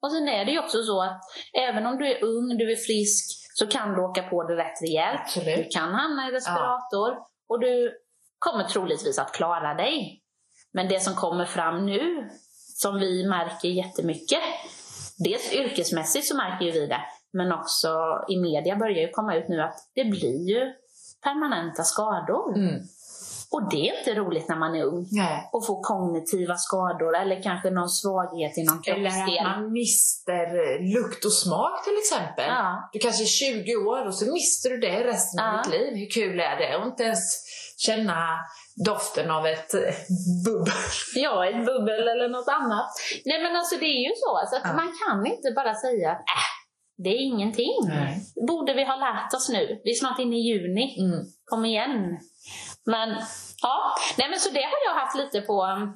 [0.00, 1.20] Och sen är det ju också så att
[1.68, 4.82] även om du är ung, du är frisk, så kan du åka på det rätt
[4.82, 5.20] rejält.
[5.24, 5.56] Absolut.
[5.56, 7.16] Du kan hamna i respirator
[7.48, 7.92] och du
[8.38, 10.22] kommer troligtvis att klara dig.
[10.72, 12.30] Men det som kommer fram nu,
[12.82, 14.40] som vi märker jättemycket,
[15.18, 17.00] dels yrkesmässigt så märker ju vi det,
[17.32, 17.88] men också
[18.28, 20.72] i media börjar ju komma ut nu att det blir ju
[21.22, 22.56] permanenta skador.
[22.58, 22.82] Mm.
[23.50, 25.48] Och det är inte roligt när man är ung Nej.
[25.52, 29.38] och får kognitiva skador eller kanske någon svaghet i någon Eller kroppsdel.
[29.38, 30.46] att man mister
[30.94, 32.44] lukt och smak till exempel.
[32.48, 32.88] Ja.
[32.92, 35.62] Du kanske är 20 år och så mister du det resten av Ja.
[35.62, 35.96] ditt liv.
[35.96, 36.76] Hur kul är det?
[36.76, 37.42] Och inte ens
[37.76, 38.18] känna
[38.84, 39.72] doften av ett
[40.46, 40.72] bubbel.
[41.14, 42.90] Ja, ett bubbel eller något annat.
[43.24, 44.72] Nej men alltså det är ju så, så att Ja.
[44.82, 46.55] man kan inte bara säga att äh,
[46.96, 47.74] det är ingenting.
[47.88, 48.20] Nej.
[48.48, 49.80] borde vi ha lärt oss nu.
[49.84, 50.96] Vi är snart inne i juni.
[51.00, 51.26] Mm.
[51.44, 52.18] Kom igen.
[52.84, 53.08] Men
[53.62, 55.64] ja, nej men så det har jag haft lite på.
[55.64, 55.94] um,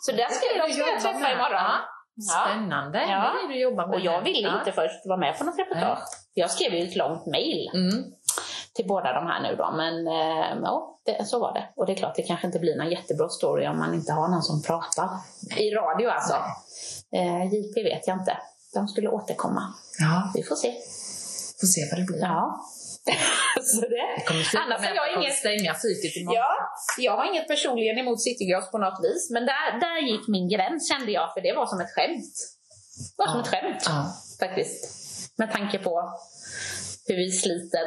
[0.00, 1.70] Så där ska jag, ska jag träffa imorgon.
[2.14, 2.44] Ja.
[2.46, 2.98] Spännande.
[2.98, 3.06] Ja.
[3.34, 3.94] Det är du jobbar med.
[3.94, 5.98] Och jag ville inte först vara med på något reportage.
[6.34, 8.04] Jag skrev ju ett långt mail Mm.
[8.74, 11.68] till båda de här nu då, men eh, ja, det, så var det.
[11.76, 14.28] Och det är klart, det kanske inte blir någon jättebra story om man inte har
[14.28, 15.08] någon som pratar.
[15.56, 16.34] I radio alltså.
[17.16, 18.38] Eh, JP vet jag inte.
[18.74, 19.74] De skulle återkomma.
[19.98, 20.72] Ja, Vi får se.
[21.60, 22.20] får se vad det blir.
[22.20, 22.60] Ja.
[23.64, 24.06] så det.
[24.28, 26.34] Det Annars har jag inget- stänga fiket imorgon.
[26.36, 26.48] Ja,
[26.98, 30.88] jag har inget personligen emot Citygross på något vis, men där, där gick min gräns
[30.88, 32.34] kände jag, för det var som ett skämt.
[33.16, 33.42] Det var som Ja.
[33.44, 33.98] ett skämt Ja.
[34.40, 34.80] faktiskt.
[35.38, 36.18] Med tanke på
[37.06, 37.86] hur vi sliter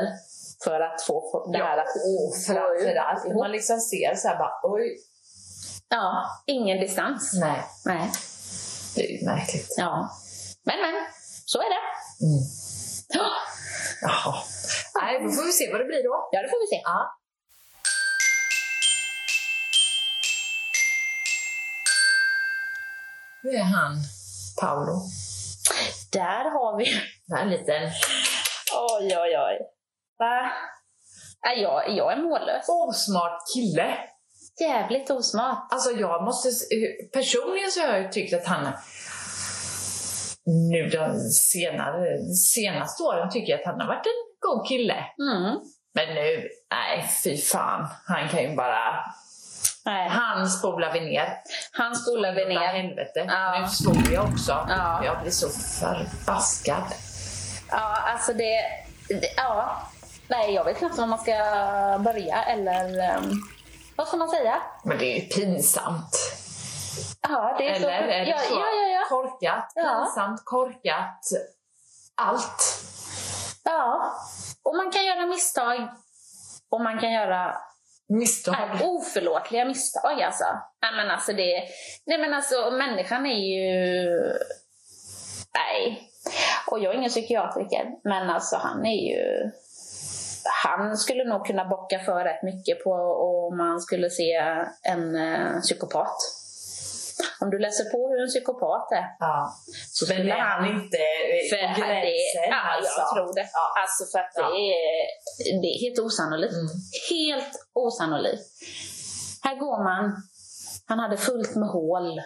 [0.63, 4.97] för att få det här att och framförallt man liksom ser så här bara oj,
[5.89, 7.31] Ja, ingen distans.
[7.33, 8.11] nej, Nej.
[8.95, 9.75] det är ju märkligt.
[9.77, 10.09] Ja.
[10.63, 10.93] Men men,
[11.45, 11.83] så är det.
[12.25, 12.43] Mm.
[13.09, 13.31] Ja,
[14.01, 14.43] Jaha.
[15.01, 16.29] Nej, då får vi se vad det blir då.
[16.31, 16.81] Ja, det får vi se.
[16.83, 17.17] Ja.
[23.43, 23.95] Hur är han,
[24.61, 25.01] Paolo?
[26.11, 26.85] Där har vi...
[27.41, 27.83] En liten
[28.91, 29.59] Oj, oj, oj.
[30.17, 30.51] Va?
[31.45, 32.65] Nej, jag, jag är mållös.
[32.69, 33.97] osmart kille.
[34.59, 35.67] Jävligt osmart.
[35.71, 36.49] Alltså jag måste,
[37.13, 38.73] personligen så har jag tyckt att han
[40.71, 44.95] nu de senare, senaste åren tycker jag att han har varit en god kille.
[45.19, 45.59] Mm.
[45.93, 47.87] Men nu, nej fy fan.
[48.07, 49.05] Han kan ju bara,
[49.85, 51.33] Nej, han spolar vi ner.
[51.71, 52.59] han spolar vi ner.
[52.59, 53.25] helvete.
[53.27, 53.59] Ja.
[53.61, 54.65] Nu svor jag också.
[54.69, 55.01] Ja.
[55.05, 56.83] Jag blir så förbaskad.
[57.69, 58.61] Ja, alltså det,
[59.07, 59.27] det...
[59.37, 59.81] Ja.
[60.27, 61.31] Nej, jag vet knappt var man ska
[61.99, 63.17] börja eller...
[63.17, 63.41] Um,
[63.95, 64.61] vad ska man säga?
[64.83, 66.17] Men det är ju pinsamt.
[67.21, 67.87] Ja, det är så...
[67.87, 68.53] Eller är det ja, så?
[68.53, 69.01] Ja, ja, ja.
[69.09, 71.19] Korkat, pinsamt, korkat.
[72.15, 72.79] Allt.
[73.63, 74.13] Ja.
[74.63, 75.87] Och man kan göra misstag.
[76.69, 77.55] Och man kan göra
[78.11, 78.55] Misstag.
[78.73, 80.43] Nej, oförlåtliga misstag alltså.
[80.81, 81.63] Nej men alltså det...
[82.05, 84.09] Nej men alltså människan är ju...
[85.53, 86.09] Nej.
[86.67, 89.51] Och jag är ingen psykiatriker, men alltså han är ju...
[90.63, 92.91] Han skulle nog kunna bocka för rätt mycket på
[93.49, 94.33] om man skulle se
[94.83, 96.15] en eh, psykopat.
[97.43, 99.53] Om du läser på hur en psykopat är, Ja.
[99.97, 100.97] så Men är han inte
[101.51, 102.01] För på gränsen?
[102.01, 102.99] det, ja, alltså?
[103.01, 103.47] jag tror det.
[103.53, 103.65] Ja.
[103.81, 104.41] Alltså för att Ja.
[104.49, 106.53] det, är, det är helt osannolikt.
[106.53, 106.67] Mm.
[107.09, 108.45] Helt osannolikt.
[109.43, 110.03] Här går man,
[110.85, 112.19] han hade fullt med hål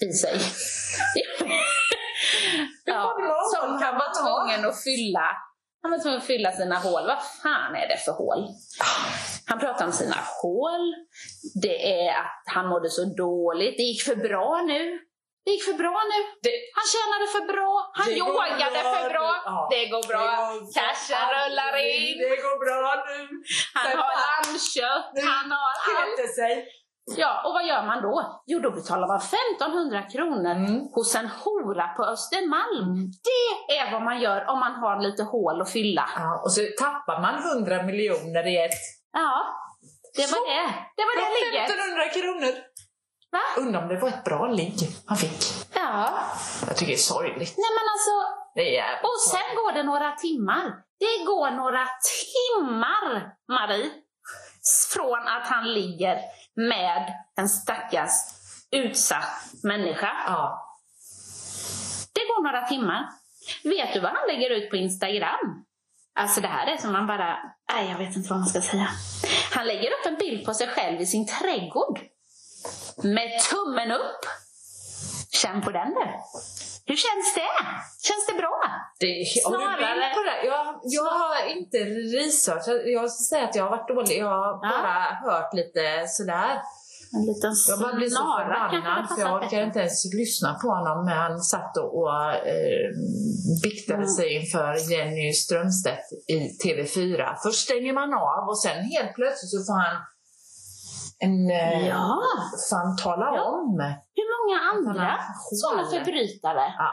[0.00, 0.40] i sig.
[2.84, 3.16] ja,
[3.54, 5.26] som han var tvungen att fylla.
[5.82, 7.06] Han var tvungen att fylla sina hål.
[7.06, 8.48] Vad fan är det för hål?
[9.48, 10.84] Han pratade om sina hål.
[11.62, 13.74] Det är att han mådde så dåligt.
[13.76, 14.82] Det gick för bra nu.
[15.44, 16.18] Det gick för bra nu.
[16.44, 17.72] Det- Han tjänade för bra.
[18.00, 19.28] Han yogade bra för bra.
[19.44, 19.68] Ja.
[19.74, 20.26] Det går bra.
[20.76, 22.18] Cashen rullar in.
[22.30, 23.18] Det går bra nu.
[23.74, 25.08] Han Sen har lammkött.
[25.32, 26.34] Han har allt.
[26.40, 26.54] Sig.
[27.16, 28.42] Ja, och vad gör man då?
[28.46, 30.80] Jo, då betalar man 1500 kronor Mm.
[30.94, 32.90] hos en hora på Östermalm.
[33.28, 36.04] Det är vad man gör om man har lite hål att fylla.
[36.16, 38.78] Ja, och så tappar man 100 miljoner i ett.
[39.20, 39.34] Ja,
[40.16, 40.46] det var Så.
[40.52, 40.66] det.
[40.96, 41.64] Det var det ligger.
[41.64, 42.52] 1500 kronor.
[43.34, 43.44] Va?
[43.62, 45.40] Undrar om det var ett bra ligg han fick.
[45.74, 46.18] Ja.
[46.66, 47.54] Jag tycker det är sorgligt.
[47.64, 48.14] Nej men alltså,
[48.54, 50.64] Det är och sen går det några timmar.
[50.98, 51.86] Det går några
[52.22, 53.90] timmar, Marie,
[54.94, 56.20] från att han ligger
[56.56, 58.12] med en stackars
[58.70, 60.10] utsatt människa.
[60.26, 60.62] Ja.
[62.12, 63.08] Det går några timmar.
[63.64, 65.64] Vet du vad han lägger ut på Instagram?
[66.16, 67.38] Alltså det här är som man bara...
[67.72, 68.88] Nej, jag vet inte vad man ska säga.
[69.52, 72.00] Han lägger upp en bild på sig själv i sin trädgård.
[72.96, 74.22] Med tummen upp.
[75.30, 76.06] Känn på den du.
[76.88, 77.56] Hur känns det?
[78.08, 78.60] Känns det bra?
[78.98, 80.46] Det, Snarare- på det?
[80.46, 81.78] Jag, jag har inte
[82.18, 82.86] researchat.
[82.86, 84.18] Jag ska säga att jag har varit dålig.
[84.18, 86.60] Jag har bara hört lite sådär.
[87.16, 90.98] En liten Jag bara blir så förbannad för jag orkar inte ens lyssna på honom
[91.08, 92.10] när han satt och,
[92.52, 92.88] eh,
[93.62, 94.08] biktade Mm.
[94.16, 97.36] sig inför Jenny Strömstedt i TV4.
[97.44, 99.96] Först stänger man av och sen helt plötsligt så får han
[101.26, 101.50] en...
[101.50, 102.22] Eh, Ja,
[102.70, 103.42] Fan, tala Ja.
[103.58, 103.72] om!
[104.18, 105.08] hur många andra
[105.62, 106.64] sådana förbrytare?
[106.78, 106.90] Ja.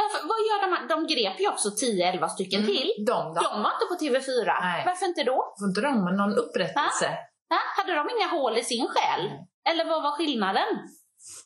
[0.00, 0.70] Varför, vad gör de?
[0.94, 2.72] De grep ju också 10-11 stycken Mm.
[2.74, 2.88] till.
[3.10, 3.40] De då?
[3.48, 4.50] De var inte på TV4.
[4.60, 4.82] Nej.
[4.86, 5.38] Varför inte då?
[5.58, 7.08] Får inte de någon upprättelse?
[7.48, 9.22] Ja, hade de inga hål i sin själ?
[9.70, 10.66] Eller vad var skillnaden?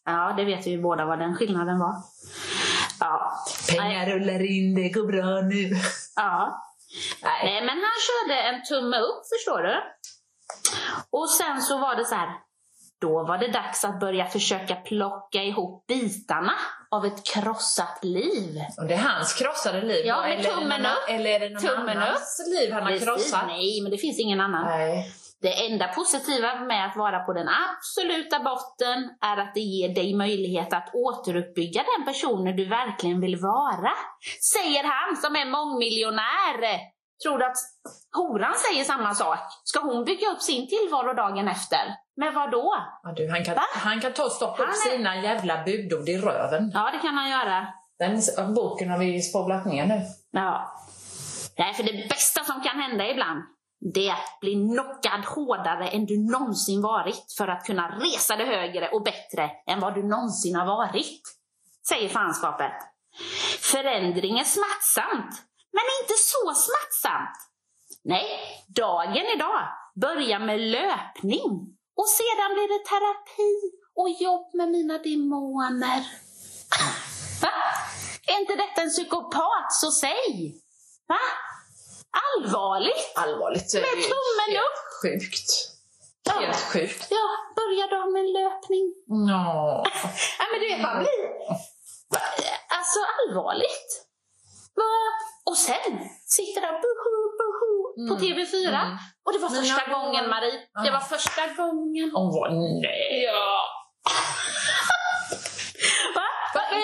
[0.05, 1.95] Ja, det vet vi ju båda vad den skillnaden var.
[3.01, 3.33] Ja,
[3.69, 5.71] Pengar rullar in, det går bra nu.
[6.17, 6.67] ja.
[7.23, 7.45] Nej.
[7.45, 9.75] Nej, men han körde en tumme upp, förstår du.
[11.11, 12.29] Och sen så var det så här.
[13.01, 16.53] Då var det dags att börja försöka plocka ihop bitarna
[16.91, 18.61] av ett krossat liv.
[18.79, 21.09] Och det är hans krossade liv Ja, med tummen upp.
[21.09, 23.47] eller är det någon Tummen annans liv han har Precis, krossat?
[23.47, 24.65] Nej, men det finns ingen annan.
[24.67, 25.13] Nej.
[25.43, 30.15] Det enda positiva med att vara på den absoluta botten är att det ger dig
[30.15, 33.93] möjlighet att återuppbygga den personen du verkligen vill vara.
[34.55, 36.79] Säger han som är mångmiljonär.
[37.23, 37.57] Tror du att
[38.17, 39.39] horan säger samma sak?
[39.65, 41.81] Ska hon bygga upp sin tillvaro dagen efter?
[42.17, 42.75] Men vad då?
[43.03, 43.63] Ja, du, han, kan, Va?
[43.75, 46.71] han kan ta och stoppa upp är- sina jävla budord i röven.
[46.75, 47.67] Ja, det kan han göra.
[47.99, 50.01] Den boken har vi spolat ner nu.
[50.31, 50.71] Ja.
[51.59, 53.43] Nej, för det bästa som kan hända ibland,
[53.81, 58.47] det är att bli knockad hårdare än du någonsin varit för att kunna resa dig
[58.47, 61.23] högre och bättre än vad du någonsin har varit.
[61.89, 62.73] Säger fanskapet.
[63.61, 67.37] Förändring är smärtsamt, men inte så smärtsamt.
[68.05, 68.29] Nej,
[68.69, 69.69] dagen idag
[70.01, 76.05] börjar med löpning och sedan blir det terapi och jobb med mina demoner.
[77.43, 77.53] Va?
[78.27, 80.55] Är inte detta en psykopat, så säg!
[81.09, 81.19] Va?
[82.25, 83.13] Allvarligt?
[83.15, 84.79] Allvarligt så Med tummen upp.
[85.03, 85.51] sjukt.
[86.29, 86.33] Ja.
[86.41, 87.07] Helt sjukt.
[87.11, 87.25] Ja,
[87.57, 88.85] börjar dagen med löpning.
[89.31, 89.85] Ja.
[90.39, 91.21] Ja, men du vet, man blir...
[92.79, 93.91] Alltså allvarligt.
[94.75, 94.93] Va?
[95.51, 95.93] Och sen
[96.27, 97.71] sitter där buhu, buhu
[98.09, 98.69] på Mm, TV4.
[98.69, 98.99] mm.
[99.25, 100.61] Och det var första gången, Marie.
[100.85, 102.11] Det var första gången.
[102.15, 103.23] Åh, vad nej.
[103.25, 103.61] Ja.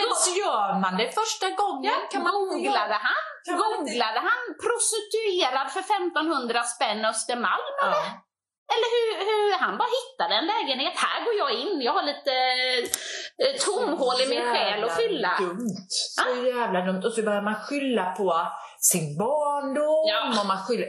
[0.04, 1.98] Ens gör man det första gången?
[2.12, 3.24] Kan man googlade han?
[3.46, 7.68] Kan Googlade han prostituerad för 1500 spänn Östermalm?
[7.80, 7.92] Ja.
[8.74, 10.94] Eller hur, hur han bara hittade en lägenhet.
[10.96, 12.34] Här går jag in, jag har lite
[13.42, 15.32] eh, tomhål i min själ att fylla.
[15.40, 15.86] Dumt.
[16.16, 17.02] Så jävla dumt.
[17.04, 18.46] Och så börjar man skylla på
[18.78, 20.04] sin barndom.
[20.08, 20.40] Ja.
[20.40, 20.88] Och man skyller...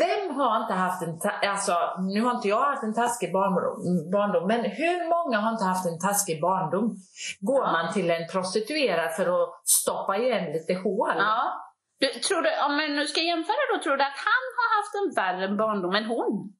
[0.00, 1.20] Vem, har inte haft en...
[1.50, 1.74] Alltså,
[2.14, 5.86] nu har inte jag haft en taskig barndom, barndom, men hur många har inte haft
[5.86, 6.96] en taskig barndom?
[7.40, 7.72] Går Ja.
[7.72, 11.12] man till en prostituerad för att stoppa igen lite hål?
[11.16, 11.66] Ja.
[12.00, 14.92] Du, tror du, om man nu ska jämföra då, tror du att han har haft
[15.00, 16.52] en värre barndom än hon?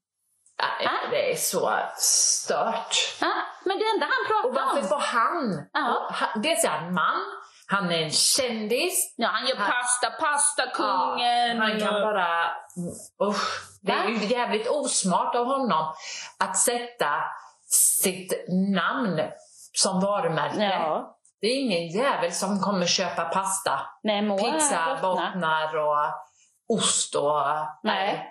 [0.62, 0.90] Nej, Ja.
[1.11, 2.94] det är så stört.
[3.20, 3.33] Ja,
[3.64, 4.88] men det enda han Och pratar varför om...
[4.90, 5.66] var han?
[5.72, 5.94] Ja.
[6.09, 7.20] Och han dels är han en man,
[7.70, 11.56] han är en kändis, Ja, han gör Han- pasta, pasta, kungen.
[11.56, 12.26] Ja, han kan och- bara...
[13.28, 15.92] Usch, det är ju jävligt osmart av honom
[16.38, 17.09] att sätta
[18.02, 19.20] sitt namn
[19.72, 20.64] som varumärke.
[20.64, 21.16] Ja.
[21.40, 25.96] Det är ingen jävel som kommer köpa pasta, Nej, pizza, bottnar och
[26.68, 27.42] ost och...
[27.83, 28.26] Nej.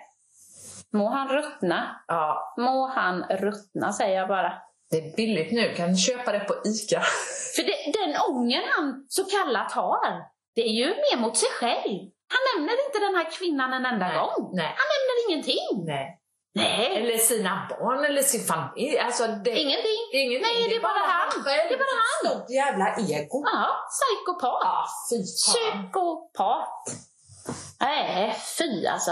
[0.92, 2.00] Må han ruttna.
[2.06, 4.52] Ja, Må han ruttna, säger jag bara.
[4.90, 7.00] Det är billigt nu, kan köpa det på ICA.
[7.56, 10.12] För det, den ången han så kallat har,
[10.54, 12.00] det är ju mer mot sig själv.
[12.34, 14.50] Han nämner inte den här kvinnan en enda Nej, gång.
[14.52, 14.74] nej.
[14.80, 15.84] Han nämner ingenting.
[15.86, 16.16] Nej.
[16.54, 18.98] Nej, Eller sina barn eller sin familj.
[18.98, 20.00] Alltså det, ingenting.
[20.12, 20.42] ingenting.
[20.42, 21.30] Nej, det är bara han.
[21.30, 21.68] själv.
[21.68, 22.30] Det är bara han.
[22.38, 23.42] Stort jävla ego.
[23.52, 24.60] Ja, psykopat.
[24.64, 25.54] Ja, fy fan.
[25.54, 26.68] Psykopat.
[27.80, 29.10] Nej, fy alltså.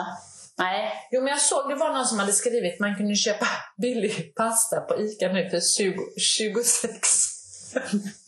[0.58, 1.08] Nej.
[1.10, 3.46] Jo, men jag såg det var någon som hade skrivit man kunde köpa
[3.82, 7.28] billig pasta på ICA nu för 20, 26.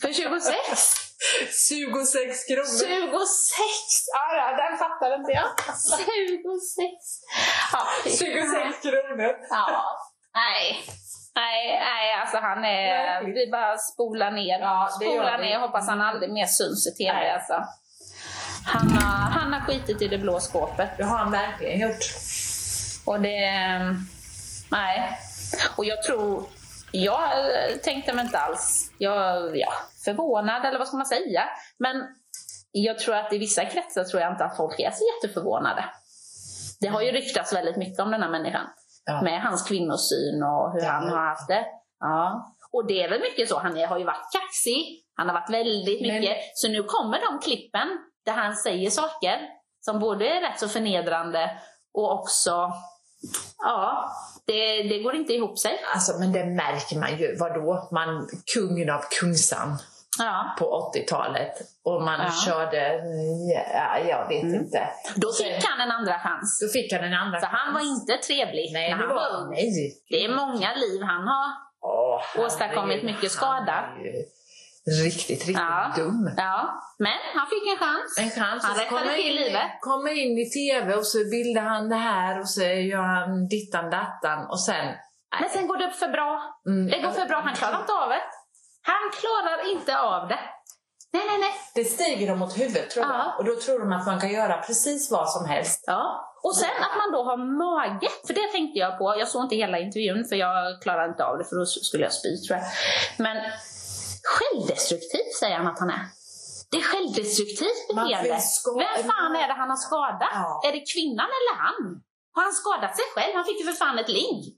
[0.01, 0.57] För 26?
[1.69, 2.79] 26 kronor.
[2.79, 4.07] 26!
[4.15, 5.49] Ja, ja, den fattar inte jag.
[5.67, 6.91] 26.
[7.73, 8.19] Ja, fy fan.
[8.19, 9.33] 26 kronor.
[9.51, 9.67] Ja.
[10.35, 10.85] Nej.
[11.35, 13.05] Nej, nej, alltså han är...
[13.05, 13.35] Verkligen.
[13.35, 14.59] Vi bara spolar ner.
[14.61, 15.59] Ja, spolar ner.
[15.59, 17.31] Hoppas han aldrig mer syns i TV Nej.
[17.31, 17.55] alltså.
[18.65, 20.91] Han har, han har skitit i det blå skåpet.
[20.97, 22.05] Det har han verkligen gjort.
[23.05, 23.51] Och det...
[24.71, 25.19] Nej.
[25.77, 26.45] Och jag tror...
[26.93, 27.31] Jag
[27.83, 28.91] tänkte mig inte alls...
[28.99, 29.73] Jag ja,
[30.05, 31.43] förvånad, eller vad ska man säga?
[31.79, 31.97] Men
[32.73, 35.85] jag tror att i vissa kretsar tror jag inte att folk är så jätteförvånade.
[36.81, 38.67] Det har ju ryktats väldigt mycket om den här människan.
[39.05, 39.23] Ja.
[39.23, 40.91] Med hans kvinnosyn och hur Ja.
[40.91, 41.65] han har haft det.
[42.01, 42.55] Ja.
[42.73, 43.59] Och det är väl mycket så.
[43.59, 45.05] Han har ju varit kaxig.
[45.17, 46.37] Han har varit väldigt Men- mycket.
[46.55, 47.89] Så nu kommer de klippen
[48.27, 49.39] där han säger saker
[49.81, 51.51] som både är rätt så förnedrande
[51.95, 52.73] och också,
[53.59, 54.11] ja,
[54.47, 55.81] det, det går inte ihop sig.
[55.95, 57.37] Alltså, men det märker man ju.
[57.39, 57.89] Vadå?
[57.93, 59.79] Man, kungen av Kungsan
[60.19, 60.57] Ja.
[60.59, 61.53] på 80-talet
[61.85, 62.31] och man Ja.
[62.47, 63.01] körde,
[63.75, 64.55] ja, jag vet Mm.
[64.55, 64.89] inte.
[65.17, 66.61] Då fick han en andra chans.
[66.61, 68.01] Då fick han en andra För han var chans.
[68.01, 69.51] inte trevlig Nej, när det han var var ung.
[69.51, 69.95] nej.
[70.09, 71.47] Det är många liv han har.
[71.83, 73.73] Åh, åstadkommit mycket skada.
[73.73, 74.25] Han är ju
[75.05, 75.93] Riktigt, riktigt Ja.
[75.97, 76.31] dum.
[76.37, 78.19] Ja, men han fick en chans.
[78.19, 78.65] En chans.
[78.65, 79.71] Han rättade till livet.
[79.81, 83.91] Kommer in i TV och så bildar han det här och så gör han dittan
[83.91, 84.87] dattan och sen...
[85.41, 86.61] Men sen går det upp för bra.
[86.67, 86.91] Mm.
[86.91, 87.41] Det går för bra.
[87.45, 88.23] Han klarar inte av det.
[88.83, 90.41] Han klarar inte av det.
[91.13, 91.53] Nej, nej, nej.
[91.75, 93.15] Det stiger dem mot huvudet tror jag.
[93.15, 93.35] Ja.
[93.39, 95.85] Och då tror de att man kan göra precis vad som helst.
[95.87, 96.27] Ja.
[96.43, 99.17] Och sen att man då har mage, för det tänkte jag på.
[99.19, 102.13] Jag såg inte hela intervjun för jag klarar inte av det för då skulle jag
[102.13, 102.67] spy tror jag.
[103.19, 103.37] Men
[104.25, 106.05] självdestruktiv säger han att han är.
[106.71, 108.39] Det är självdestruktivt beteende.
[108.79, 110.31] Vem fan är det han har skadat?
[110.35, 110.61] Ja.
[110.67, 112.03] Är det kvinnan eller han?
[112.35, 113.33] Har han skadat sig själv?
[113.35, 114.57] Han fick ju för fan ett ligg.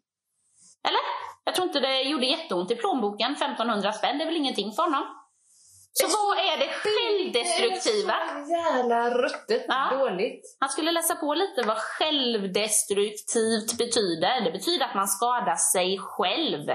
[0.88, 1.00] Eller?
[1.44, 3.32] Jag tror inte det gjorde jätteont i plånboken.
[3.32, 5.04] 1500 spänn, det är väl ingenting för honom?
[5.94, 8.12] Så vad är det självdestruktiva?
[8.12, 9.90] Det är så jävla ruttet Ja.
[9.98, 10.56] dåligt.
[10.60, 14.40] Han skulle läsa på lite vad självdestruktivt betyder.
[14.44, 16.68] Det betyder att man skadar sig själv.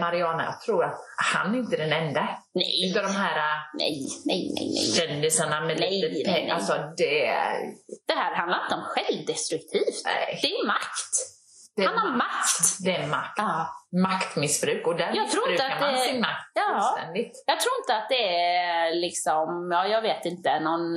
[0.00, 2.28] Mariana, jag tror att han är inte den enda.
[2.54, 4.92] Nej, Utav de här äh, nej, nej, nej, nej.
[5.08, 6.54] kändisarna med Nej, lite pengar.
[6.54, 7.26] Alltså det...
[8.06, 10.02] Det här handlar inte om självdestruktivt.
[10.04, 10.38] Nej.
[10.42, 11.12] Det är makt.
[11.76, 12.84] Det är Han har makt.
[12.84, 13.34] Det är makt.
[13.36, 13.68] Ja.
[14.02, 16.92] Maktmissbruk och där Jag missbrukar att man det- sin makt Ja.
[16.94, 17.44] fullständigt.
[17.46, 20.96] Jag tror inte att det är liksom, ja jag vet inte, någon...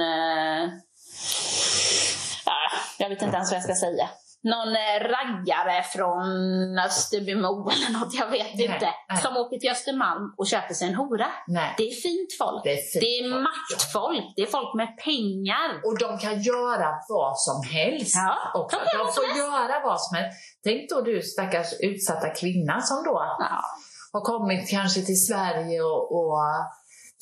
[2.45, 2.56] Ja,
[2.97, 4.10] jag vet inte ens vad jag ska säga.
[4.44, 6.28] Någon eh, raggare från
[6.80, 8.89] Österbymo eller något, jag vet Nej, inte.
[9.10, 9.22] nej.
[9.22, 11.28] Som åker till Östermalm och köper sig en hora.
[11.48, 11.74] Nej.
[11.78, 12.64] Det är fint folk.
[12.64, 14.34] Det är fint det är folk, maktfolk.
[14.36, 15.70] Det är folk med pengar.
[15.86, 18.16] Och de kan göra vad som helst.
[18.16, 18.78] Ja, också.
[18.78, 20.38] de De får göra vad som helst.
[20.64, 23.62] Tänk då du stackars utsatta kvinna som då Ja.
[24.14, 26.38] har kommit kanske till Sverige och, och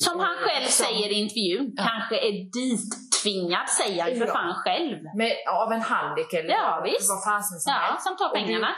[0.04, 1.82] Som han själv Som- säger i intervjun, Ja.
[1.90, 2.32] kanske är
[3.24, 4.32] dittvingad, säger han för Ja.
[4.32, 4.98] fan själv.
[5.16, 7.10] med, av en hallick eller Ja, vad, visst.
[7.10, 8.06] vad fasen som Ja, helst.
[8.06, 8.68] som tar Och du- pengarna.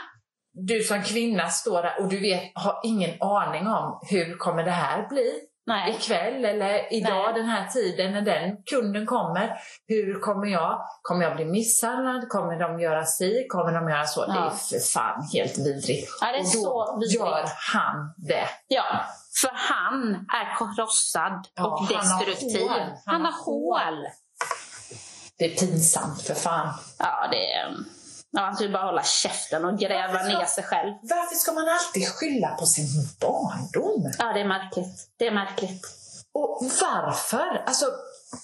[0.57, 4.71] Du som kvinna står där och du vet, har ingen aning om hur kommer det
[4.71, 5.31] här bli
[5.67, 5.91] Nej.
[5.91, 7.33] ikväll eller idag Nej.
[7.33, 9.57] den här tiden när den kunden kommer.
[9.87, 10.79] Hur kommer jag?
[11.01, 12.29] Kommer jag bli misshandlad?
[12.29, 13.47] Kommer de göra si?
[13.49, 14.25] Kommer de göra så?
[14.25, 14.45] Det Ja.
[14.45, 16.17] är för fan helt vidrigt.
[16.21, 17.15] Ja, det är och då så vidrigt.
[17.15, 18.47] gör han det.
[18.67, 18.85] Ja,
[19.41, 22.61] för han är krossad Ja, och han har destruktiv.
[22.61, 22.81] hål.
[23.05, 24.05] Han, har hål.
[25.37, 26.73] Det är pinsamt för fan.
[26.99, 27.75] Ja, det är...
[28.31, 30.93] Ja, han skulle bara hålla käften och gräva Varför ska- ner sig själv.
[31.01, 32.87] Varför ska man alltid skylla på sin
[33.19, 34.11] barndom?
[34.19, 35.09] Ja, det är märkligt.
[35.17, 35.87] Det är märkligt.
[36.33, 37.63] Och varför?
[37.65, 37.85] Alltså...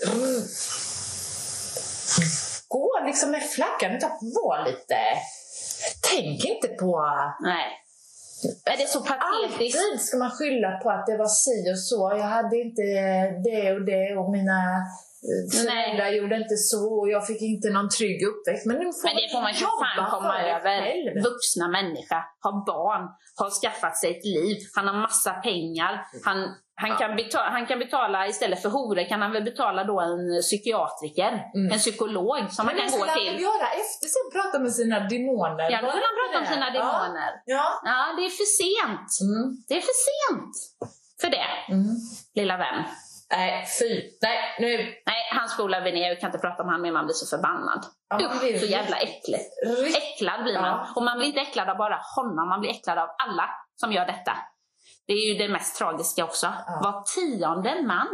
[0.08, 0.42] Mm,
[2.68, 4.96] gå liksom med flaggan utan var lite...
[6.02, 7.06] Tänk inte på...
[7.39, 7.78] Nej.
[8.66, 9.80] Är det så patetiskt?
[9.80, 12.18] Alltid ska man skylla på att det var si och så.
[12.18, 12.82] Jag hade inte
[13.44, 14.86] det och det och mina
[15.57, 18.65] föräldrar gjorde inte så och jag fick inte någon trygg uppväxt.
[18.67, 20.76] Men nu får Men det får man ju fan komma det över.
[20.82, 21.24] själv.
[21.30, 23.03] Vuxna människa, har barn,
[23.39, 25.93] har skaffat sig ett liv, han har massa pengar.
[26.28, 26.38] Han,
[26.84, 30.41] han, kan betala, han kan betala, istället för horor kan han väl betala då en
[30.41, 31.72] psykiatriker, Mm.
[31.74, 33.43] en psykolog som Men det kan gå skulle han väl till.
[33.49, 35.65] göra efter sen prata med sina demoner?
[35.74, 36.78] Ja, då det han prata om sina det?
[36.80, 37.32] demoner.
[37.55, 37.67] Ja.
[37.91, 39.09] Ja, det är för sent.
[39.28, 39.43] Mm.
[39.67, 40.53] Det är för sent
[41.22, 41.86] för det, Mm.
[42.39, 42.80] lilla vän.
[43.32, 44.09] Nej, fy.
[44.21, 44.77] Nej, nu...
[45.05, 46.07] Nej, han spolar vi ner.
[46.09, 47.86] Jag kan inte prata om han mer, man blir så förbannad.
[48.09, 49.49] Ja, blir Usch, så jävla äckligt.
[49.84, 50.63] Rikt- Äcklad blir man.
[50.67, 50.88] Ja.
[50.95, 54.05] Och man blir inte äcklad av bara honom, man blir äcklad av alla som gör
[54.05, 54.32] detta.
[55.07, 56.47] Det är ju det mest tragiska också.
[56.67, 56.79] Ja.
[56.84, 58.07] Var tionde man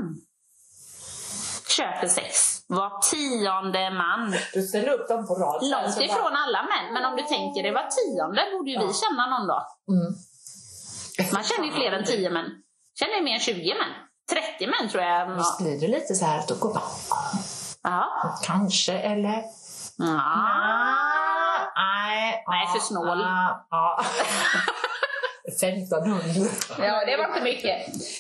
[1.78, 2.36] köper sex.
[2.68, 4.36] Var tionde man.
[4.54, 5.60] Du ställer upp dem på rad.
[5.72, 8.86] Långt Alltså, ifrån alla män, men om du tänker det var tionde borde ju vi
[8.86, 8.94] Ja.
[8.94, 9.60] känna någon då.
[9.94, 10.14] Mm.
[11.34, 12.46] Man känner ju fler än 10 män.
[13.00, 13.94] Känner ju mer än 20 män.
[14.30, 15.36] 30 män tror jag.
[15.36, 16.84] Visst blir det lite så här att då går man
[17.84, 18.06] Ja.
[18.44, 19.44] kanske eller...
[19.98, 20.44] ja.
[21.76, 23.22] Nej, Nej, för snål.
[23.72, 24.04] ah.
[25.62, 26.50] 1500.
[26.80, 27.78] Ja, det var inte mycket.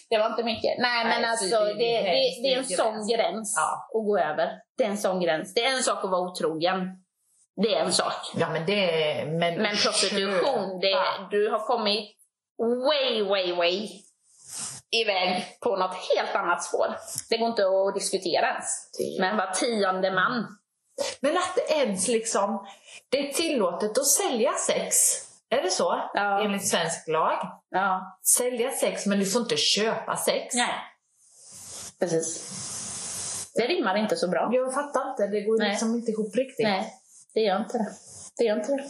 [0.09, 0.77] Det var inte mycket.
[0.79, 3.11] Nej, men Nej, alltså det det, är det, det är en sån gräns.
[3.15, 3.87] gräns Ja.
[3.99, 4.49] att gå över.
[4.77, 5.53] Det är en sån gräns.
[5.53, 6.77] Det är en sak att vara otrogen.
[7.63, 8.13] Det är en sak.
[8.35, 8.85] Ja, men det.
[9.25, 10.97] Men, Men prostitution, det,
[11.31, 12.17] du har kommit
[12.87, 13.87] way, way, way
[14.91, 16.95] iväg på något helt annat spår.
[17.29, 18.89] Det går inte att diskutera ens.
[19.19, 20.57] Men var tionde man.
[21.19, 22.67] Men att det ens liksom...
[23.09, 24.95] Det är tillåtet att sälja sex.
[25.49, 26.09] Är det så?
[26.13, 26.43] Ja.
[26.43, 27.37] Enligt svensk lag.
[27.69, 30.55] Ja, Sälja sex, men du får inte köpa sex.
[30.55, 30.73] nej.
[31.99, 32.53] Precis.
[33.55, 34.49] Det rimmar inte så bra.
[34.51, 35.27] Jag fattar inte.
[35.27, 35.69] Det går Nej.
[35.69, 36.63] liksom inte ihop riktigt.
[36.67, 36.93] Nej,
[37.33, 37.89] det gör inte det.
[38.37, 38.89] Det gör inte det.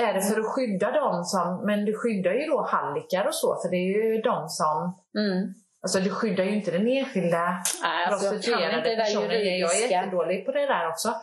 [0.00, 1.66] Är det för att skydda dem som...
[1.66, 4.98] Men du skyddar ju då hallickar och så, för det är ju de som...
[5.18, 5.54] Mm.
[5.82, 9.58] Alltså du skyddar ju inte den enskilda Nej, alltså, prostituerade personen.
[9.58, 11.14] Jag är jättedålig på det där också.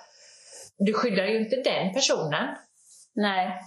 [0.78, 2.56] Du skyddar ju inte den personen
[3.16, 3.62] Nej.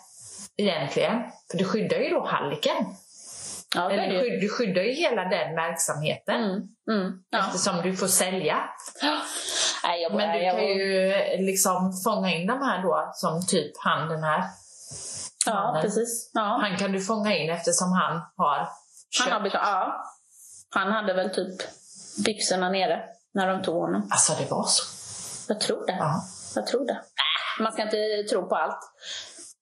[0.56, 1.22] egentligen.
[1.50, 2.86] För du skyddar ju då hallicken.
[3.74, 4.20] Ja, Eller det ju.
[4.20, 6.34] skydd, du skyddar ju hela den verksamheten.
[6.44, 6.68] Mm.
[6.90, 7.22] Mm.
[7.30, 7.38] Ja.
[7.38, 8.58] Eftersom du får sälja.
[9.84, 13.72] Nej, jag, Men du jag, kan ju liksom fånga in de här då, som typ
[13.78, 14.42] han den här.
[15.46, 15.82] Ja, mannen.
[15.82, 16.30] precis.
[16.34, 16.58] Ja.
[16.62, 18.66] Han kan du fånga in eftersom han har Han,
[19.10, 19.30] köpt.
[19.32, 20.04] har betalt, ja.
[20.74, 21.54] han hade väl typ
[22.24, 23.02] byxorna nere
[23.34, 24.08] när de tog honom.
[24.10, 24.82] Alltså det var så.
[25.48, 25.96] Jag tror det.
[25.98, 26.22] Ja.
[26.54, 26.92] Jag tror det.
[26.92, 28.78] Äh, man ska inte tro på allt.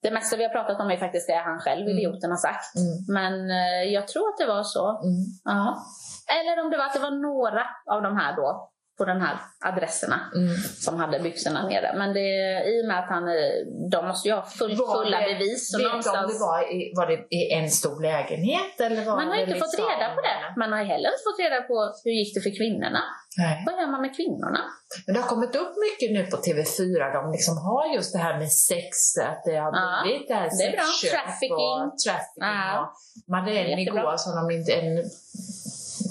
[0.03, 1.99] Det mesta vi har pratat om är faktiskt det han själv, Mm.
[1.99, 2.74] idioten, har sagt.
[2.76, 2.97] Mm.
[3.09, 4.89] Men eh, jag tror att det var så.
[4.89, 5.24] Mm.
[5.45, 5.83] Ja.
[6.41, 9.37] Eller om det var att det var några av de här då, på de här
[9.71, 10.55] adresserna, Mm.
[10.85, 11.95] som hade byxorna nere.
[11.99, 12.29] Men det,
[12.73, 13.25] i och med att han,
[13.91, 15.75] de måste ju ha full, Var fulla det- bevis.
[15.75, 16.33] Och Vet någonstans...
[16.33, 18.81] det var i, var det i en stor lägenhet?
[18.81, 20.39] Eller var Man har inte fått liksom- reda på det.
[20.63, 23.03] Man har heller inte fått reda på hur gick det för kvinnorna.
[23.39, 23.63] Nej.
[23.67, 24.61] Vad gör man med kvinnorna?
[25.07, 27.13] Men det har kommit upp mycket nu på TV4.
[27.19, 28.91] De liksom har just det här med sex,
[29.31, 30.85] att det har Ja, blivit det här det är bra.
[31.01, 31.57] sexköp Trafficking.
[31.57, 32.81] Och trafficking Ja.
[32.81, 32.89] och
[33.35, 34.95] Madeleine igår som de inte, en,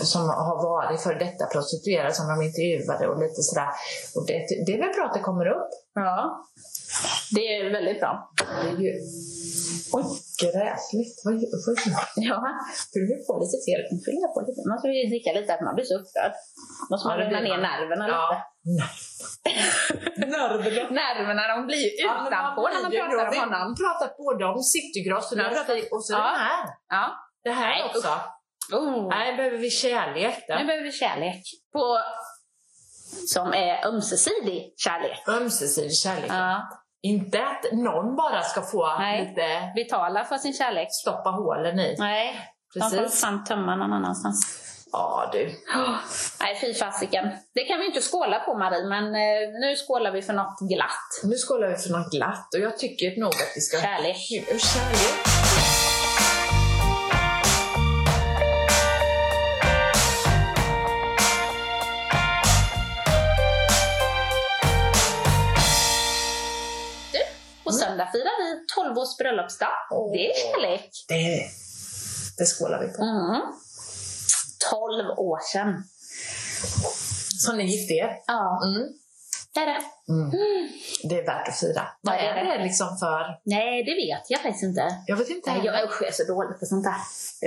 [0.06, 3.70] som har varit för detta prostituerade som de intervjuade och lite sådär.
[4.16, 5.70] Och det, det är väl bra att det kommer upp.
[5.93, 6.45] Ja.
[7.36, 8.14] Det är väldigt bra.
[8.62, 8.91] Det är ju...
[9.98, 10.06] Oj,
[10.43, 11.16] gräsligt.
[11.26, 11.45] Vad är det?
[12.32, 12.39] Ja,
[12.93, 13.58] fyller du på lite?
[14.06, 14.60] Fyller jag på lite?
[14.70, 16.34] Man ska ju dricka lite, att man blir så upprörd.
[16.89, 18.18] Måste man Ja, lugna ner nerverna lite.
[18.80, 18.88] Ja.
[20.36, 20.89] Nerverna.
[21.02, 23.76] Nerverna de blir ju utanpå när man pratar om honom.
[23.78, 25.50] Vi pratat både om citygross och, Ja,
[25.91, 26.18] och så ja.
[26.18, 26.64] den här.
[26.95, 27.06] Ja.
[27.43, 28.08] Det här Nej, också.
[28.74, 29.07] Oh.
[29.09, 30.65] Nej, behöver vi kärlek Nu då?
[30.65, 31.41] behöver vi kärlek.
[31.74, 31.97] På,
[33.28, 35.24] som är ömsesidig kärlek.
[35.28, 36.26] Ömsesidig kärlek.
[36.32, 36.70] Ja.
[37.01, 39.26] Inte att någon bara ska få Nej.
[39.30, 40.88] lite Betala för sin kärlek.
[40.91, 41.95] stoppa hålen i.
[41.99, 42.39] Nej,
[42.74, 43.22] de får Precis.
[43.22, 44.63] fan tömma någon annanstans.
[44.91, 45.45] Ja du.
[45.76, 45.95] Oh.
[46.39, 47.30] Nej, fy fasiken.
[47.53, 51.11] Det kan vi inte skåla på Marie, men eh, nu skålar vi för något glatt.
[51.24, 53.78] Nu skålar vi för något glatt och jag tycker nog att vi ska...
[53.82, 54.18] Kärlek.
[54.59, 55.37] Kärlek.
[67.98, 69.70] Söndag firar vi 12 års bröllopsdag.
[69.91, 70.12] Åh.
[70.14, 70.89] Det är kärlek.
[71.08, 71.41] Det,
[72.38, 73.04] det skålar vi på.
[73.04, 73.41] Mm.
[74.72, 75.84] 12 år sedan.
[77.39, 78.12] Så ni gifte er?
[78.28, 78.88] Ja, Mm.
[79.54, 79.82] det är det.
[80.14, 80.32] Mm.
[81.10, 81.84] Det är värt att fira.
[82.02, 82.58] Vad Ja, är det.
[82.58, 83.22] det liksom för...
[83.43, 84.84] Nej, det vet jag faktiskt inte.
[85.08, 85.66] Jag vet inte heller.
[85.66, 87.00] jag usch, jag är så dålig på sånt där.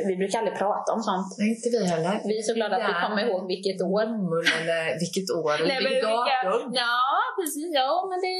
[0.09, 1.35] Vi brukar aldrig prata om sånt.
[1.39, 2.21] Nej, inte vi heller.
[2.25, 3.09] Vi är så glada att vi Ja.
[3.09, 4.07] kommer ihåg vilket år.
[4.07, 6.73] Bomull eller vilket år Nej, vilket datum.
[6.85, 7.01] Ja,
[7.39, 7.71] precis.
[7.81, 8.35] Ja, men det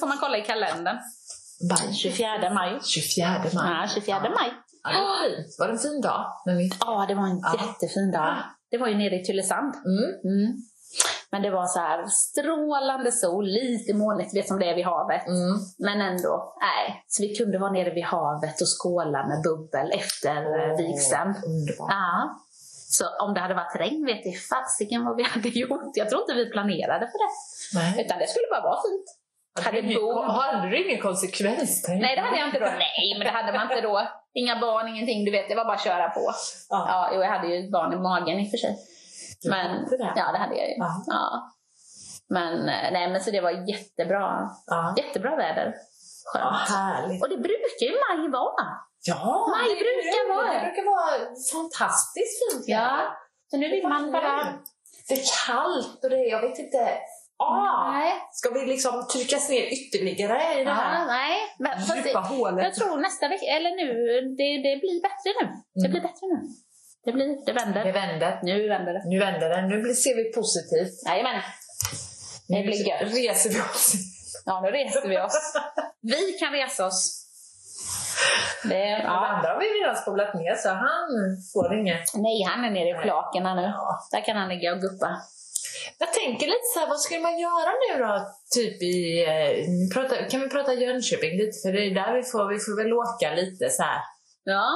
[0.00, 0.98] får man kolla i kalendern.
[1.70, 1.94] Maj.
[1.94, 2.78] 24 maj.
[2.82, 3.72] 24 maj.
[3.80, 4.52] Ja, 24 maj.
[4.82, 5.56] Ja, det var fint.
[5.58, 6.26] Var det en fin dag?
[6.46, 6.70] Ni...
[6.80, 7.52] Ja, det var en Ja.
[7.66, 8.36] jättefin dag.
[8.70, 9.74] Det var ju nere i Tylösand.
[9.74, 10.08] Mm.
[10.24, 10.56] Mm.
[11.30, 15.26] Men det var så här strålande sol, lite molnigt, vet som det är vid havet.
[15.26, 15.54] Mm.
[15.78, 17.04] Men ändå, nej.
[17.08, 20.76] Så vi kunde vara nere vid havet och skåla med bubbel efter oh.
[20.76, 21.34] vigseln.
[21.78, 22.40] Ja.
[22.96, 25.92] Så om det hade varit regn vet jag fasiken vad vi hade gjort.
[25.94, 27.32] Jag tror inte vi planerade för det.
[27.78, 28.04] Nej.
[28.04, 29.06] Utan det skulle bara vara fint.
[29.64, 31.86] Hade Hade bo- hade du ingen konsekvens?
[31.88, 32.64] Nej, det hade jag inte då.
[32.66, 34.08] Nej, men det hade man inte då.
[34.34, 35.24] Inga barn, ingenting.
[35.24, 36.20] Du vet, det var bara att köra på.
[36.68, 36.86] Ja.
[36.88, 38.76] Ja, jo, jag hade ju ett barn i magen i och för sig.
[39.50, 40.12] Men, det?
[40.16, 40.74] ja, det hade jag ju.
[40.78, 40.90] Ja.
[41.06, 41.52] Ja.
[42.28, 44.50] Men, eh, nej, men så det var jättebra.
[44.66, 44.94] Ja.
[44.96, 45.74] Jättebra väder.
[46.34, 46.70] ja, Skönt.
[46.78, 47.22] härligt.
[47.22, 48.66] Och det brukar ju maj vara.
[49.06, 50.52] Ja, Maj det- brukar det, vara.
[50.54, 51.12] Det brukar vara
[51.52, 52.98] fantastiskt fint Ja.
[53.50, 54.52] Så nu vill man bara...
[55.08, 56.88] Det är kallt och det är, jag vet inte.
[57.38, 58.12] Ah, Nej.
[58.32, 61.36] ska vi liksom tryckas ner ytterligare i det här nej.
[61.58, 62.64] Men, fast djupa hålet?
[62.64, 63.88] jag tror nästa vecka, eller nu,
[64.38, 65.46] det, det blir bättre nu.
[65.74, 65.90] Det Mm.
[65.92, 66.38] blir bättre nu.
[67.04, 67.84] Det, blir, det vänder.
[67.84, 68.40] Det vänder.
[68.42, 69.02] Nu vänder det.
[69.08, 69.62] Nu vänder det.
[69.68, 71.02] Nu blir- ser vi positivt.
[71.06, 71.40] Jajamän.
[72.48, 73.02] Det blir Nu gött.
[73.02, 73.92] reser vi oss.
[74.46, 75.52] Ja, nu reser vi oss.
[76.02, 77.22] Vi kan resa oss.
[78.64, 79.26] Det, Ja.
[79.26, 81.08] andra har vi redan spolat ner så han
[81.52, 82.14] får inget.
[82.14, 83.62] Nej, han är nere i kloakerna nu.
[83.62, 83.98] Ja.
[84.12, 85.10] Där kan han ligga och guppa.
[85.98, 88.26] Jag tänker lite så här, vad skulle man göra nu då?
[88.54, 91.58] Typ i, eh, kan vi prata Jönköping lite?
[91.62, 94.00] För det är där vi får, vi får väl åka lite så här.
[94.44, 94.66] Ja.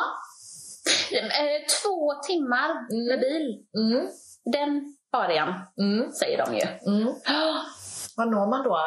[1.12, 2.68] Eh, Två timmar
[3.08, 3.58] med bil.
[3.76, 4.08] Mm,
[4.44, 6.92] Den arean, mm, säger de ju.
[6.92, 7.14] mm.
[8.16, 8.78] Vad når man då?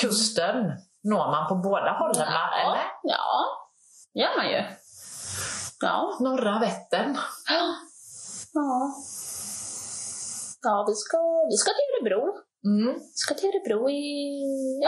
[0.00, 0.56] Kusten
[1.04, 2.26] når man på båda hållen?
[2.32, 2.82] Ja, eller?
[3.02, 3.44] ja,
[4.14, 4.62] gör man ju.
[5.80, 6.16] Ja.
[6.20, 7.16] Norra Vättern.
[7.48, 7.74] Ja.
[8.54, 8.94] Ja,
[10.88, 11.18] vi ska,
[11.52, 12.22] vi ska till Örebro.
[12.72, 14.04] Mm, Vi ska till Örebro i,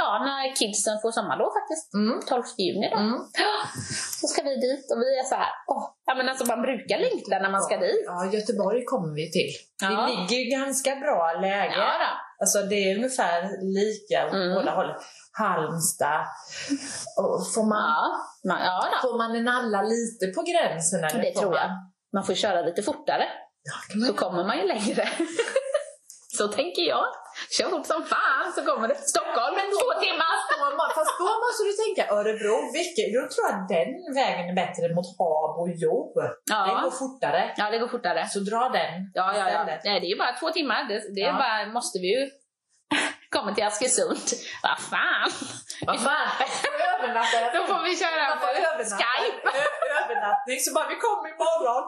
[0.00, 1.86] ja, när kidsen får sommarlov faktiskt.
[2.02, 2.98] mm, 12 juni då.
[3.06, 3.18] mm.
[3.44, 3.54] Ja,
[4.20, 6.96] Så ska vi dit och vi är så här, åh, ja men alltså man brukar
[7.06, 8.04] längta när man ska dit.
[8.10, 9.52] Ja, Göteborg kommer vi till.
[9.82, 9.88] Ja.
[9.90, 11.74] Det ligger ju ganska bra läge.
[11.84, 12.10] Ja, då.
[12.42, 13.38] Alltså det är ungefär
[13.78, 14.54] lika åt Mm.
[14.54, 14.96] båda hållen.
[15.38, 16.20] Halmstad.
[17.20, 18.04] Och får, man, Ja,
[18.50, 19.08] man, ja då.
[19.08, 21.04] får man en alla lite på gränsen?
[21.04, 21.58] Eller det tror man...
[21.60, 21.70] jag.
[22.16, 23.24] Man får köra lite fortare,
[23.68, 25.08] Ja, man så kommer man ju längre.
[26.38, 27.04] så tänker jag.
[27.56, 28.94] Kör fort som fan så kommer det.
[28.94, 30.34] Stockholm, två timmar!
[30.98, 33.90] Fast då måste du tänka Örebro, vilket, då tror jag den
[34.20, 36.12] vägen är bättre mot Habo och Jo.
[36.50, 36.80] Ja.
[36.84, 37.54] går fortare.
[37.56, 38.28] ja, det går fortare.
[38.28, 39.64] Så dra den Ja, ja, ja.
[39.84, 40.84] Nej, det är ju bara två timmar.
[40.88, 41.42] Det, det är Ja.
[41.44, 42.22] bara, måste vi ju
[43.34, 44.26] komma till Askersund.
[44.62, 45.30] Vad fan!
[45.86, 46.28] Vad fan.
[47.56, 48.46] Då får vi köra på.
[49.00, 49.48] Skype.
[49.60, 51.84] Ö- övernattning, så bara vi kommer imorgon.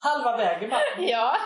[0.00, 0.80] Halva vägen bara.
[0.98, 1.36] Ja.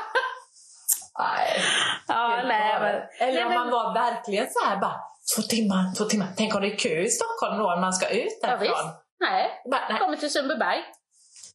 [1.19, 1.63] Nej.
[2.09, 5.01] Ja, nej, men, Eller nej, om man var verkligen så här bara,
[5.37, 6.29] två timmar, två timmar.
[6.37, 8.69] Tänk om det är kö i Stockholm då när man ska ut Ja, därifrån.
[8.69, 8.99] visst.
[9.21, 9.63] nej.
[9.71, 10.85] bara, nej, Kommer till Sundbyberg.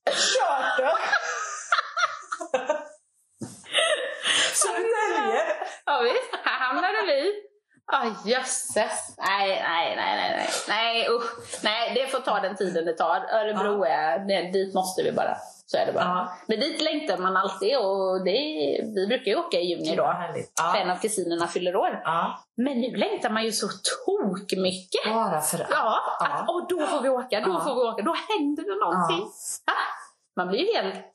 [0.06, 0.92] charter!
[4.54, 5.42] Södertälje!
[5.86, 6.36] Ja, visst.
[6.46, 7.34] Här hamnade vi.
[7.92, 9.16] Aj, jösses.
[9.18, 10.50] Nej, nej, nej, nej, nej.
[10.68, 11.64] Nej, usch.
[11.64, 13.26] Nej, det får ta den tiden det tar.
[13.34, 15.38] Örebro är, det, dit måste vi bara.
[15.66, 16.04] Så är det bara.
[16.04, 16.34] Ja.
[16.48, 18.32] Men dit längtar man alltid och det,
[18.96, 20.04] vi brukar ju åka i juni då.
[20.04, 20.94] För En Ja.
[20.94, 22.02] av kusinerna fyller år.
[22.04, 22.44] ja.
[22.58, 25.14] Men nu längtar man ju så tok mycket.
[25.14, 25.68] Bara för att.
[25.72, 26.26] Ja, Ja.
[26.26, 27.60] att, och då får vi åka, då Ja.
[27.64, 29.28] får vi åka, då händer det någonting.
[29.66, 29.72] Ah,
[30.36, 31.06] man blir ju helt...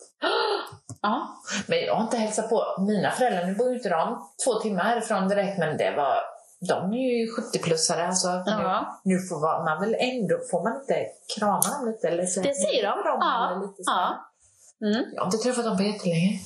[1.02, 1.28] Ja,
[1.66, 3.44] Men jag har inte hälsat på mina föräldrar.
[3.44, 6.16] Nu bor ju inte de två timmar härifrån direkt, men det var
[6.60, 8.06] de är ju 70-plussare.
[8.06, 9.00] Alltså, Ja.
[9.04, 12.08] nu, nu får man, väl ändå, får man inte krama dem lite?
[12.08, 12.98] Eller säga det säger de.
[13.20, 13.60] Ja.
[13.62, 13.90] lite så?
[13.90, 14.30] ja.
[14.86, 15.04] Mm.
[15.14, 16.40] Jag har inte träffat dem på jättelänge.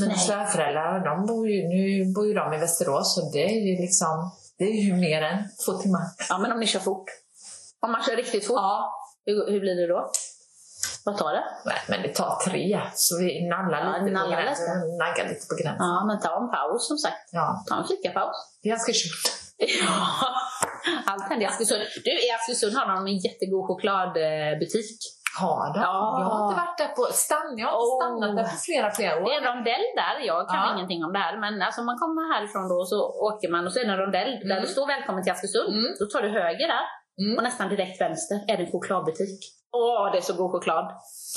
[0.00, 3.80] Mina svärföräldrar, de bor ju, nu bor ju de i Västerås, så det är ju
[3.82, 6.00] liksom det är ju mer än två timmar.
[6.28, 7.04] ja, men om ni kör fort.
[7.80, 8.92] Om man kör riktigt fort, Ja.
[9.26, 10.10] hur, hur blir det då?
[11.04, 11.44] Vad tar det?
[11.64, 14.96] Nej, men det tar tre, så vi nallar Ja, lite nallar på gränsen.
[14.98, 15.86] Naggar lite på gränsen.
[15.86, 17.28] Ja, men ta en paus som sagt.
[17.32, 18.36] Ja, Ta en fikapaus.
[18.62, 19.43] det är ganska kört.
[19.58, 19.98] Ja,
[21.10, 21.82] allt händer i Askersund.
[22.04, 24.98] Du, i Askersund har de en jättegod chokladbutik.
[25.40, 25.80] Har de?
[25.88, 25.94] Ja.
[26.20, 27.48] Jag har inte varit där på stan.
[27.62, 27.94] Jag har Oh.
[27.98, 29.30] stannat där på flera, flera Det år.
[29.32, 30.72] är en rondell där, jag kan Ja.
[30.74, 32.98] ingenting om det här, men alltså man kommer härifrån då och så
[33.28, 34.62] åker man och så är det en rondell där Mm.
[34.64, 35.68] det står välkommen till Askersund.
[35.78, 35.90] Mm.
[36.00, 36.84] Då tar du höger där
[37.22, 37.32] Mm.
[37.36, 39.40] och nästan direkt vänster är det en chokladbutik.
[39.74, 40.86] Åh, det är så god choklad.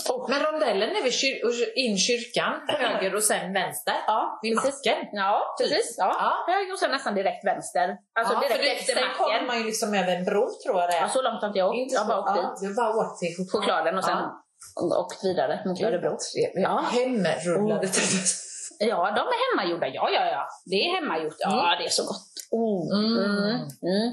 [0.09, 0.29] Åh.
[0.29, 3.93] Men rondellen är vid kyr- in kyrkan, höger och sen vänster.
[4.07, 4.85] Ja, Vid precis.
[4.85, 5.07] macken.
[5.11, 5.95] Ja, precis.
[5.97, 6.15] Ja.
[6.47, 6.53] Ja.
[6.53, 7.87] Höger och sen nästan direkt vänster.
[8.19, 9.47] Alltså ja, direkt efter sen kommer macken.
[9.47, 11.01] man ju liksom över en bro tror jag det är.
[11.01, 11.77] Ja, så långt har inte jag åkt.
[11.77, 12.69] Inte Jag har bara åkt ja, dit.
[12.69, 13.63] Du bara åkt till choklad.
[13.63, 14.17] Chokladen och sen
[15.03, 16.17] åkt vidare mot Örebro.
[16.33, 16.49] Ja.
[16.67, 16.75] Ja.
[16.99, 17.87] Hemrullade
[18.79, 19.87] Ja, de är hemmagjorda.
[19.87, 20.47] Ja, ja, ja.
[20.65, 21.35] Det är hemmagjort.
[21.39, 21.77] Ja, Mm.
[21.79, 22.27] det är så gott.
[22.51, 22.97] Oh.
[22.99, 23.15] Mm.
[23.25, 23.55] Mm.
[23.91, 24.09] Mm.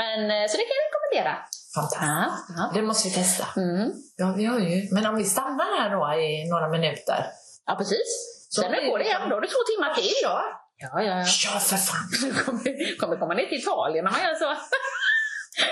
[0.00, 1.34] Men, eh, så det kan jag rekommendera.
[1.74, 2.02] Fantastiskt.
[2.02, 2.70] Ja, ja.
[2.74, 3.46] Det måste vi testa.
[3.60, 3.90] Mm.
[4.16, 4.88] Ja, vi har ju.
[4.94, 7.20] Men om vi stannar här då i några minuter.
[7.66, 8.08] ja precis.
[8.48, 10.12] Så Sen är det som- Då har du två timmar till.
[10.22, 10.42] Ja,
[10.76, 11.24] ja, ja.
[11.24, 12.06] Kör för fan!
[12.22, 14.50] Du kommer, kommer komma ner till Italien när man gör så.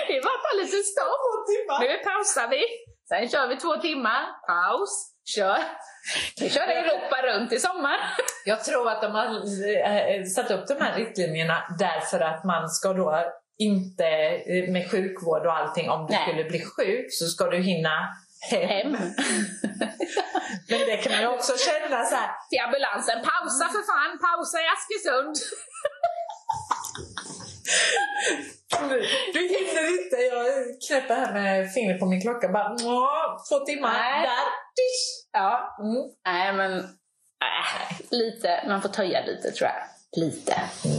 [0.07, 1.81] Det var bara lite stopp.
[1.81, 2.61] Nu pausar vi.
[3.09, 4.21] Sen kör vi två timmar.
[4.47, 5.09] Paus.
[5.35, 5.57] Kör.
[6.39, 7.97] Vi kör Europa runt i sommar.
[8.45, 12.93] Jag tror att de har eh, satt upp de här riktlinjerna därför att man ska
[12.93, 13.23] då
[13.59, 14.07] inte
[14.51, 16.27] eh, med sjukvård och allting, om du Nej.
[16.27, 18.09] skulle bli sjuk så ska du hinna
[18.51, 18.69] hem.
[18.69, 18.91] Hem.
[20.69, 22.29] Men det kan man ju också känna så här.
[22.49, 23.17] Till ambulansen.
[23.29, 24.11] Pausa för fan.
[24.25, 25.35] Pausa i Askersund.
[29.33, 30.15] Du hinner inte.
[30.15, 30.45] Jag
[30.87, 32.49] knäpper här med fingret på min klocka.
[32.49, 33.93] Bara, "Åh, två timmar.
[33.93, 34.21] Nej.
[34.21, 34.37] Där.
[35.31, 35.77] Ja.
[35.79, 36.03] Mm.
[36.25, 36.79] Nej, men...
[36.79, 38.63] Äh, lite.
[38.67, 39.92] Man får töja lite, tror jag.
[40.15, 40.53] Lite.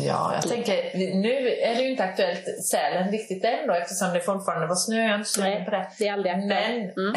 [0.06, 0.74] Ja, jag tänker,
[1.14, 4.96] nu är det ju inte aktuellt Sälen riktigt än då eftersom det fortfarande var snö.
[4.96, 5.64] Jag är inte Nej.
[5.64, 5.90] på det.
[5.98, 6.36] Det är aldrig.
[6.38, 7.14] Men, Mm.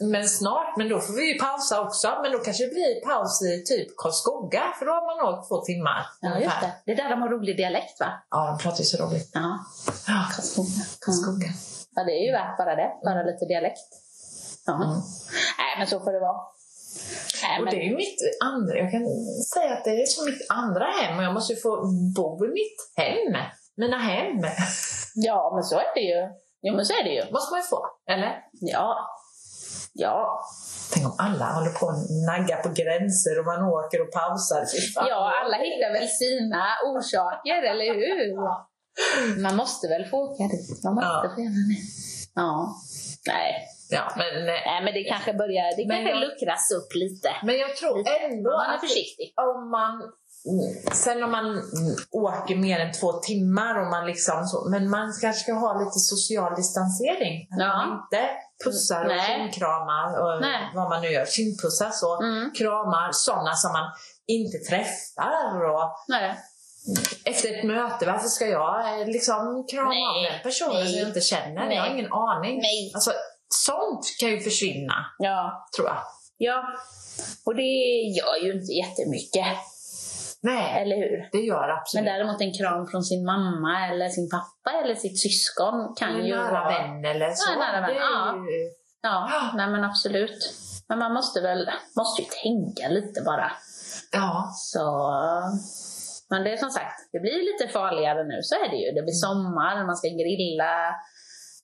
[0.12, 2.18] men snart, men då får vi ju pausa också.
[2.22, 5.60] Men då kanske det blir paus i typ Karlskoga, för då har man åkt två
[5.60, 6.06] timmar.
[6.20, 6.72] Ja, just det.
[6.84, 8.06] Det är där de har rolig dialekt, va?
[8.30, 9.30] Ja, de pratar ju så roligt.
[9.34, 9.58] Ja.
[10.34, 10.82] Karlskoga.
[11.00, 11.48] Karlskoga.
[11.94, 12.90] Ja, det är ju värt bara det.
[13.04, 13.88] Bara lite dialekt.
[14.66, 14.74] Ja.
[14.74, 14.88] Mm.
[15.58, 16.40] Nej, men så får det vara.
[17.42, 17.70] Nej, Och men...
[17.74, 19.04] det är ju mitt andra, jag kan
[19.54, 21.70] säga att det är som mitt andra hem och jag måste ju få
[22.16, 23.34] bo i mitt hem.
[23.76, 24.36] Mina hem.
[25.14, 26.20] Ja, men så är det ju.
[26.62, 27.22] Jo, men så är det ju.
[27.32, 28.32] måste man ju få, eller?
[28.52, 29.08] Ja.
[29.94, 30.40] Ja.
[30.92, 34.62] Tänk om alla håller på att nagga på gränser och man åker och pausar.
[34.94, 38.18] Ja, alla hittar väl sina orsaker, eller hur?
[39.42, 40.84] Man måste väl få åka dit.
[40.84, 41.22] Man måste Ja.
[41.22, 41.50] få det.
[42.34, 42.74] Ja.
[43.26, 43.68] Nej.
[43.92, 47.30] Ja, men, eh, Nej, men det kanske börjar, det kanske jag- luckras upp lite.
[47.42, 49.26] men jag tror ändå Man är att försiktig.
[49.36, 49.92] om man
[50.92, 51.62] Sen om man
[52.10, 55.98] åker mer än två timmar och man liksom så, men man kanske ska ha lite
[55.98, 57.46] social distansering.
[57.50, 57.66] Ja.
[57.66, 58.22] man inte
[58.64, 59.26] pussar och Nej.
[59.26, 60.60] kindkramar och Nej.
[60.74, 61.26] vad man nu gör.
[61.26, 62.22] Kindpussar så.
[62.22, 62.50] Mm.
[62.58, 63.90] Kramar sådana som man
[64.26, 65.70] inte träffar.
[65.74, 66.36] Och Nej.
[67.24, 70.06] efter ett möte, varför ska jag eh, liksom krama Nej.
[70.26, 70.88] av den personen Nej.
[70.92, 71.66] som jag inte känner?
[71.66, 71.76] Nej.
[71.76, 72.54] Jag har ingen aning.
[72.62, 72.90] Nej.
[72.94, 73.12] Alltså,
[73.54, 75.68] sånt kan ju försvinna, Ja.
[75.76, 75.98] tror jag.
[76.36, 76.64] Ja.
[77.46, 77.62] Och det
[78.18, 79.46] gör ju inte jättemycket,
[80.40, 81.28] Nej, eller hur?
[81.32, 82.04] det gör Men absolut.
[82.06, 86.36] däremot en kram från sin mamma eller sin pappa eller sitt syskon kan en ju
[86.36, 86.68] nära vara...
[86.68, 87.52] vän eller så.
[87.52, 88.34] en nära vän, det ja.
[89.02, 89.50] Ja, Ja.
[89.54, 90.54] nej men absolut.
[90.88, 93.52] Men man måste väl måste ju tänka lite bara.
[94.12, 94.82] Ja, Så...
[96.30, 98.92] Men det är som sagt, det blir lite farligare nu, så är det ju.
[98.92, 100.94] Det blir sommar, man ska grilla.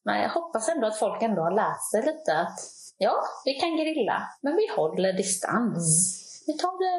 [0.04, 2.58] Men jag hoppas ändå att folk ändå har lärt sig lite att
[2.98, 5.84] ja, vi kan grilla, men vi håller distans.
[6.46, 6.94] Vi, tar det,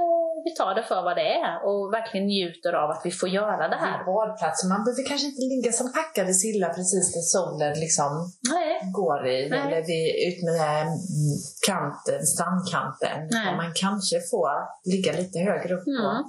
[0.47, 3.67] vi tar det för vad det är och verkligen njuter av att vi får göra
[3.67, 4.05] det här.
[4.05, 4.67] badplatser.
[4.73, 8.11] Man behöver kanske inte ligga som packade sillar precis där solen liksom
[8.53, 9.49] Nej, går i.
[9.49, 9.59] Nej.
[9.59, 11.35] Eller vid, ut med mm,
[11.69, 13.17] kanten, strandkanten.
[13.31, 13.55] Nej.
[13.61, 14.51] Man kanske får
[14.91, 16.23] ligga lite högre upp och mm.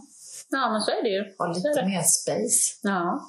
[0.52, 1.22] Ja, men så är det ju.
[1.38, 2.60] är lite mer space.
[2.82, 3.20] Ja.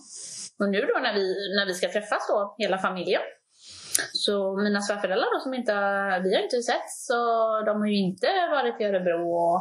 [0.62, 1.26] Och nu då när vi,
[1.58, 3.22] när vi ska träffas då, hela familjen,
[4.14, 4.34] så
[4.66, 5.74] mina svärföräldrar då som inte
[6.24, 7.18] vi har inte sett, så
[7.68, 9.60] de har ju inte varit i Örebro och,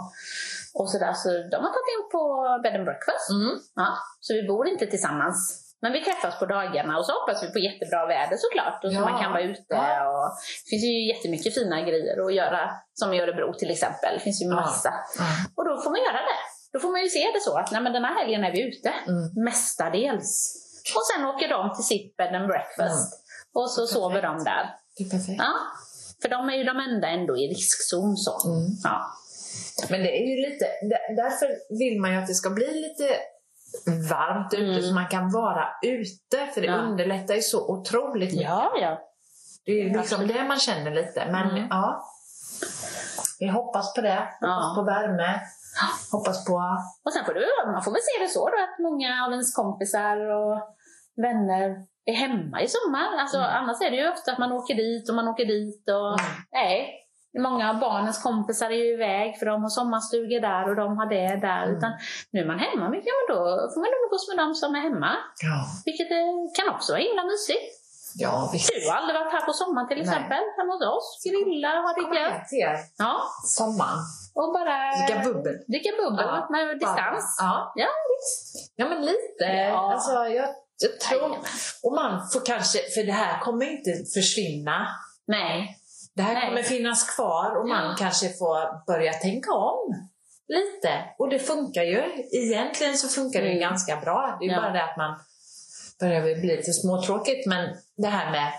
[0.78, 2.22] och sådär, så de har tagit in på
[2.62, 3.30] bed and breakfast.
[3.30, 3.52] Mm.
[3.74, 3.88] Ja,
[4.20, 5.66] så vi bor inte tillsammans.
[5.82, 8.84] Men vi träffas på dagarna och så hoppas vi på jättebra väder såklart.
[8.84, 9.08] Och så Ja.
[9.10, 9.76] man kan vara ute.
[10.12, 10.26] Och
[10.62, 12.70] det finns ju jättemycket fina grejer att göra.
[12.94, 14.14] Som i Örebro till exempel.
[14.14, 14.92] Det finns ju massa.
[15.18, 15.24] Ja.
[15.56, 16.40] Och då får man göra det.
[16.72, 18.60] Då får man ju se det så att nej, men den här helgen är vi
[18.68, 18.88] ute.
[19.06, 19.44] Mm.
[19.44, 20.32] Mestadels.
[20.96, 23.22] Och sen åker de till sitt bed and breakfast.
[23.52, 23.92] Och så Perfekt.
[23.94, 24.74] sover de där.
[24.96, 25.38] Det är perfekt.
[25.38, 25.52] Ja.
[26.22, 28.16] För de är ju de enda ändå i riskzon.
[28.16, 28.48] Så.
[28.48, 28.66] Mm.
[28.84, 29.06] Ja.
[29.90, 33.16] Men det är ju lite, där- därför vill man ju att det ska bli lite
[34.10, 34.82] varmt ute Mm.
[34.82, 36.76] så man kan vara ute för det Ja.
[36.76, 38.48] underlättar ju så otroligt mycket.
[38.48, 39.00] ja, ja.
[39.64, 40.34] Det är ju liksom Absolut.
[40.34, 41.26] det man känner lite.
[41.32, 41.66] Men Mm.
[41.70, 42.04] ja,
[43.40, 44.18] vi hoppas på det.
[44.18, 44.72] Hoppas Ja.
[44.76, 45.40] på värme.
[46.12, 46.54] Hoppas på...
[47.04, 49.54] Och sen får du, man får väl se det så då att många av ens
[49.54, 50.56] kompisar och
[51.26, 51.64] vänner
[52.10, 53.08] är hemma i sommar.
[53.20, 53.50] Alltså, Mm.
[53.58, 55.84] Annars är det ju ofta att man åker dit och man åker dit.
[55.98, 56.32] Och, Mm.
[56.52, 56.96] Nej,
[57.38, 61.06] många av barnens kompisar är ju iväg för de har sommarstugor där och de har
[61.06, 61.62] det där.
[61.64, 61.76] Mm.
[61.76, 61.92] Utan
[62.32, 63.40] nu är man hemma mycket, men då
[63.72, 65.12] får man umgås med de som är hemma.
[65.42, 67.79] Ja, Vilket eh, kan också vara himla mysigt.
[68.14, 68.70] Ja visst.
[68.84, 70.06] Du har aldrig varit här på sommaren till Nej.
[70.06, 71.22] exempel, hemma hos oss.
[71.24, 72.48] Grilla och ha det gött.
[72.98, 73.98] Ja, Sommaren.
[74.34, 75.54] och bara Dricka bubbel.
[75.68, 76.46] dricka bubbel Ja.
[76.50, 77.36] med distans.
[77.40, 77.72] Ja.
[77.76, 78.72] Ja, visst.
[78.76, 79.44] ja, men lite.
[79.44, 79.92] Ja.
[79.92, 80.48] Alltså, jag,
[80.82, 81.20] jag tror...
[81.20, 81.44] Jajamän.
[81.82, 82.78] Och man får kanske...
[82.94, 84.86] För det här kommer inte försvinna.
[85.26, 85.76] Nej,
[86.14, 86.48] Det här Nej.
[86.48, 87.94] kommer finnas kvar och man Ja.
[87.98, 90.08] kanske får börja tänka om
[90.48, 91.04] lite.
[91.18, 92.02] Och det funkar ju.
[92.32, 93.60] Egentligen så funkar det Mm.
[93.60, 94.36] ganska bra.
[94.40, 94.60] Det är Ja.
[94.60, 95.20] bara det att man
[96.00, 97.46] börjar väl bli lite småtråkigt.
[97.46, 98.52] Men det här med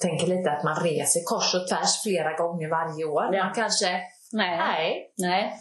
[0.00, 3.34] tänker lite att man reser kors och tvärs flera gånger varje år.
[3.34, 3.44] Ja.
[3.44, 4.00] Man kanske,
[4.32, 5.60] nej, nej, nej.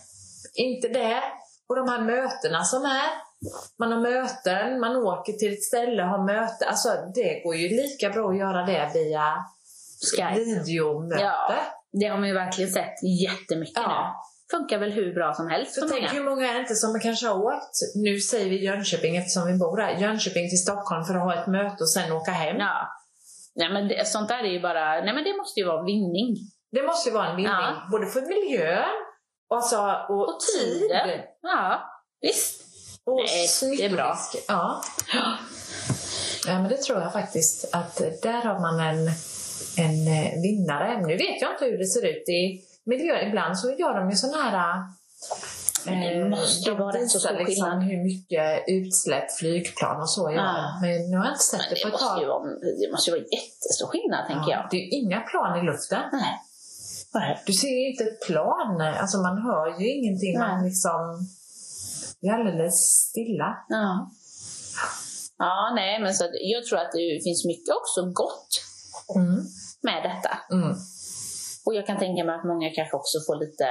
[0.55, 1.23] inte det.
[1.69, 3.25] Och de här mötena som är.
[3.79, 6.65] Man har möten, man åker till ett ställe och har möte.
[6.65, 9.33] Alltså det går ju lika bra att göra det via
[10.15, 10.33] Skype.
[10.39, 11.21] videomöte.
[11.23, 11.55] Ja.
[11.91, 14.13] Det har man ju verkligen sett jättemycket Ja.
[14.13, 14.34] nu.
[14.51, 17.27] Funkar väl hur bra som helst Så tänk hur många är det inte som kanske
[17.27, 21.21] har åkt, nu säger vi Jönköping eftersom vi bor här, Jönköping till Stockholm för att
[21.21, 22.57] ha ett möte och sen åka hem.
[22.57, 22.87] Ja.
[23.55, 26.35] Nej, men det, sånt där är ju bara, nej men det måste ju vara vinning.
[26.71, 27.87] Det måste ju vara en vinning, Ja.
[27.91, 28.95] både för miljön
[29.49, 29.77] och, alltså,
[30.09, 31.09] och, Och tiden.
[31.41, 31.89] Ja,
[32.21, 32.61] visst.
[33.05, 34.17] Och Nej, det är bra.
[34.47, 34.81] Ja.
[36.47, 39.07] ja, men det tror jag faktiskt att där har man en,
[39.85, 41.01] en eh, vinnare.
[41.07, 43.27] Nu vet jag inte hur det ser ut i miljön.
[43.27, 44.83] Ibland så gör de ju sådana här
[45.85, 47.83] det eh, måste vara rätt så stor liksom skillnad.
[47.83, 50.37] hur mycket utsläpp flygplan och så gör.
[50.37, 50.77] Ja.
[50.81, 52.25] Men nu har jag inte sett det det på ett tag.
[52.27, 52.43] vara,
[52.79, 54.67] det måste ju vara jättestor skillnad, tänker Ja, jag.
[54.71, 56.01] det är ju inga plan i luften.
[56.11, 56.41] Nej.
[57.13, 57.43] Nej.
[57.45, 58.81] Du ser ju inte ett plan.
[58.81, 60.39] Alltså man hör ju ingenting.
[60.39, 61.27] Man liksom...
[62.21, 62.75] Det är alldeles
[63.09, 63.57] stilla.
[63.69, 64.11] Ja.
[65.37, 68.61] Ja, nej, men så jag tror att det finns mycket också gott
[69.15, 69.45] Mm.
[69.81, 70.37] med detta.
[70.55, 70.75] Mm.
[71.65, 73.67] Och jag kan tänka mig att många kanske också får lite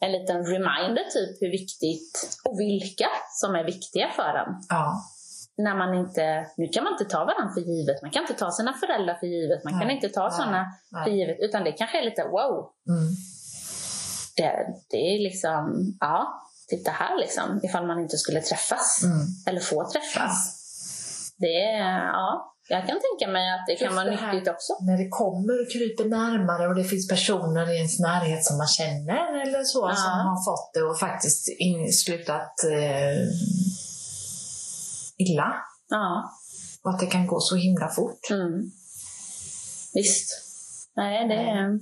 [0.00, 3.08] en liten reminder typ hur viktigt och vilka
[3.40, 4.54] som är viktiga för en.
[4.68, 5.02] Ja.
[5.56, 8.50] När man inte, nu kan man inte ta varandra för givet, man kan inte ta
[8.50, 11.04] sina föräldrar för givet, man kan Nej, inte ta nej, sådana nej.
[11.04, 13.08] för givet, utan det kanske är lite wow, Mm.
[14.36, 19.18] det, det är liksom, ja, titta här liksom, ifall man inte skulle träffas, Mm.
[19.46, 20.58] eller få träffas.
[21.38, 24.48] Det är, ja, jag kan tänka mig att det kan Just vara det här- nyttigt
[24.54, 24.72] också.
[24.80, 28.66] När det kommer och kryper närmare och det finns personer i ens närhet som man
[28.66, 29.96] känner eller så Ja.
[29.96, 33.18] som har fått det och faktiskt in, slutat eh,
[35.16, 35.48] illa.
[35.88, 36.30] Ja,
[36.82, 38.30] Och att det kan gå så himla fort.
[38.30, 38.70] mm.
[39.94, 40.28] visst.
[40.96, 41.80] Nej, det är...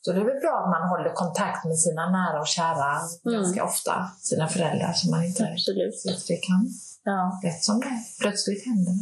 [0.00, 2.90] Så det är väl bra att man håller kontakt med sina nära och kära
[3.26, 3.40] Mm.
[3.40, 4.10] ganska ofta.
[4.20, 6.24] Sina föräldrar som man inte Absolut.
[6.28, 6.68] Det kan,
[7.04, 7.40] Ja.
[7.44, 8.94] rätt som det plötsligt händer.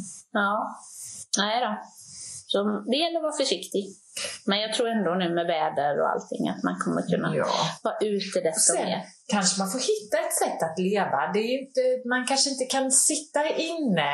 [0.43, 0.77] Ja.
[1.39, 1.71] Nej då.
[2.49, 2.59] Så
[2.91, 3.85] det gäller att vara försiktig.
[4.47, 7.47] Men jag tror ändå nu med väder och allting att man kommer kunna Ja.
[7.83, 9.03] vara ute desto Sen mer.
[9.29, 11.31] kanske man får hitta ett sätt att leva.
[11.35, 14.11] Det är inte, man kanske inte kan sitta inne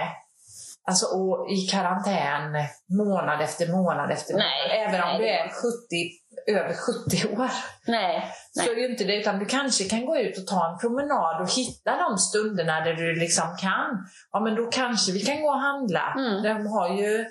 [0.88, 2.52] alltså, och i karantän
[2.88, 4.46] månad efter månad efter månad.
[4.46, 7.50] Nej, Även om nej, du det är 70, över 70 år.
[7.86, 11.42] Nej, Så är inte det, utan du kanske kan gå ut och ta en promenad
[11.42, 14.06] och hitta de stunderna där du liksom kan.
[14.32, 16.14] Ja, men då kanske vi kan gå och handla.
[16.18, 16.42] Mm.
[16.42, 17.24] De har ju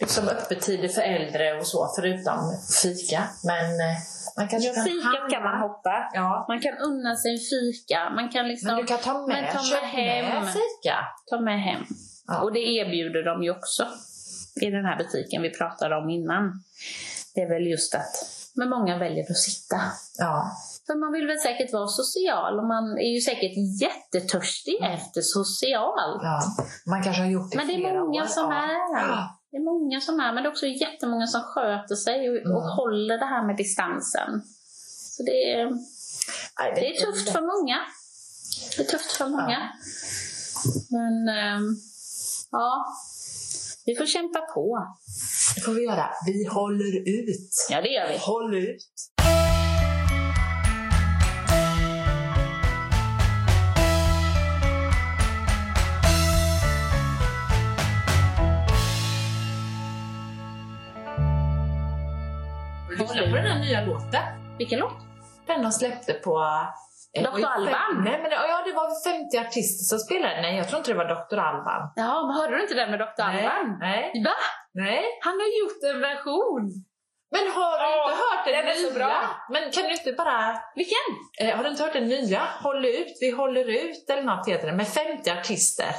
[0.00, 2.38] liksom öppettider för äldre och så, förutom
[2.82, 3.22] fika.
[3.44, 3.96] Men eh,
[4.36, 5.30] man kanske Ja, kan fikat handla.
[5.30, 6.10] kan man hoppa.
[6.14, 8.10] Ja, Man kan unna sig en fika.
[8.14, 10.44] Man kan liksom men du kan ta med, ta med hem.
[10.44, 10.96] med fika.
[11.30, 11.84] ta med hem.
[12.26, 12.40] Ja.
[12.40, 13.86] Och det erbjuder de ju också
[14.60, 16.62] i den här butiken vi pratade om innan.
[17.36, 18.14] Det är väl just att
[18.58, 19.80] men många väljer att sitta.
[20.18, 20.50] Ja.
[20.86, 24.92] För man vill väl säkert vara social och man är ju säkert jättetörstig Mm.
[24.96, 26.18] efter social.
[26.22, 26.42] Ja,
[26.86, 28.26] man kanske har gjort det Men det är många år.
[28.26, 28.74] som är.
[29.00, 29.40] Ja.
[29.50, 32.62] Det är många som är, men det är också jättemånga som sköter sig och, och
[32.64, 32.76] Mm.
[32.78, 34.42] håller det här med distansen.
[35.16, 35.64] Så det är,
[36.58, 37.78] Nej, det är tufft för många.
[38.76, 39.58] Det är tufft för många.
[40.90, 41.76] Men ehm,
[42.50, 42.86] ja,
[43.86, 44.86] vi får kämpa på.
[45.54, 46.10] Det får vi göra.
[46.26, 47.50] Vi håller ut.
[47.70, 48.18] Ja, det gör vi.
[48.18, 48.84] Håll ut.
[62.90, 64.22] Lyssna på den här nya låten.
[64.58, 64.96] Vilken låt?
[65.46, 66.42] Den de släppte på...
[67.16, 67.44] eh, Dr.
[67.56, 67.94] Alban?
[68.04, 70.40] Nej, men det, ja, det var 50 artister som spelade.
[70.44, 71.38] Nej, jag tror inte det var Dr.
[71.48, 71.82] Alban.
[71.96, 73.22] Ja, men hörde du inte den med Dr.
[73.28, 73.66] Alban?
[73.80, 74.02] Nej.
[74.28, 74.36] Va?
[74.84, 75.02] Nej.
[75.26, 76.64] Han har gjort en version.
[77.34, 78.98] Men har du Åh, inte hört den, den är så nya?
[78.98, 79.14] bra.
[79.54, 80.36] Men kan du inte bara...
[80.80, 81.06] Vilken?
[81.40, 82.42] Eh, har du inte hört den nya?
[82.62, 84.76] Håll ut, vi håller ut eller något heter den.
[84.76, 85.92] Med 50 artister.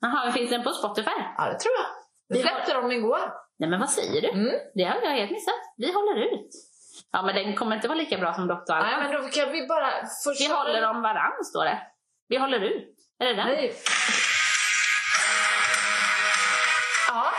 [0.00, 1.18] Jaha, finns den på Spotify?
[1.38, 1.88] Ja, det tror jag.
[2.36, 3.20] Vi släppte dem igår.
[3.58, 4.28] Nej men vad säger du?
[4.28, 4.54] Mm.
[4.74, 5.54] Det har jag helt missat.
[5.76, 6.50] Vi håller ut.
[7.12, 8.52] Ja men den kommer inte vara lika bra som Dr.
[8.52, 8.90] Alban.
[8.90, 9.90] Nej, men då kan vi bara...
[10.24, 11.78] Först Vi håller om varann står det.
[12.28, 12.94] Vi håller ut.
[13.20, 13.46] Är det den?
[13.46, 13.74] Nej.
[17.08, 17.32] Ja.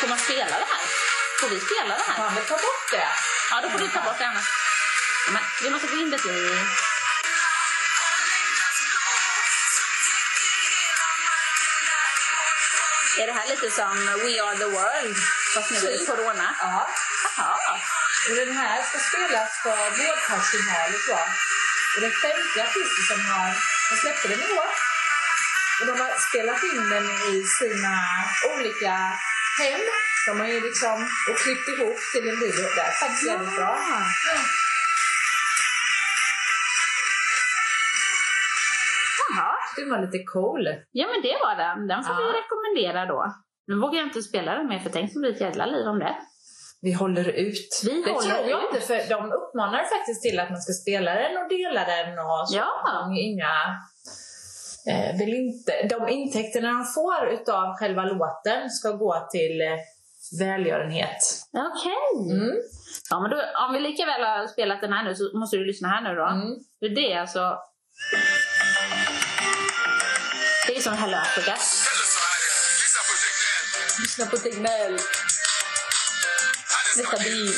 [0.00, 0.84] Får man spela det här?
[1.40, 2.16] Får vi spela det här?
[2.16, 3.08] Kan vi ta bort det?
[3.50, 4.48] Ja, då får du ta bort det annars.
[5.26, 6.40] Ja, men vi måste gå in lite i...
[13.20, 13.94] Är det här lite som
[14.24, 15.16] We Are The World?
[15.54, 16.48] Fast nu är det corona.
[16.60, 16.88] Ja.
[18.28, 21.18] Och den här ska spelas för vårdpersonal och så.
[21.92, 23.48] Och det är 50 artister som har...
[23.90, 24.70] De släppte den igår.
[25.80, 27.94] Och de har spelat in den i sina
[28.52, 28.94] olika
[29.62, 29.84] hem.
[30.26, 30.96] De har ju liksom
[31.28, 32.62] och klippt ihop till en video.
[32.74, 33.72] Det är faktiskt väldigt bra.
[33.88, 34.00] Jaha.
[39.76, 40.64] Den var lite cool.
[41.00, 41.78] Ja, men det var den.
[41.88, 42.20] Den får Ja.
[42.20, 43.20] vi rekommendera då.
[43.66, 45.86] Nu vågar jag inte spela den mer, för tänk så blir det ett jävla liv
[45.86, 46.14] om det.
[46.82, 47.70] Vi håller ut.
[47.84, 48.68] Vi det håller tror jag ut.
[48.74, 52.48] inte, för de uppmanar faktiskt till att man ska spela den och dela den och
[52.48, 52.56] så.
[52.56, 52.70] Ja.
[53.00, 53.54] De inga...
[54.90, 59.78] Eh, vill inte, de intäkterna de får utav själva låten ska gå till eh,
[60.46, 61.18] välgörenhet.
[61.52, 62.34] Okej.
[62.36, 62.54] Mm.
[63.10, 65.64] Ja, men då, om vi lika väl har spelat den här nu så måste du
[65.64, 66.26] lyssna här nu då.
[66.26, 66.48] Mm.
[66.80, 67.58] För det är alltså...
[70.66, 71.56] Det är som Hello Africa.
[74.00, 74.98] Lyssna på Tegnell.
[76.94, 77.54] Stabil.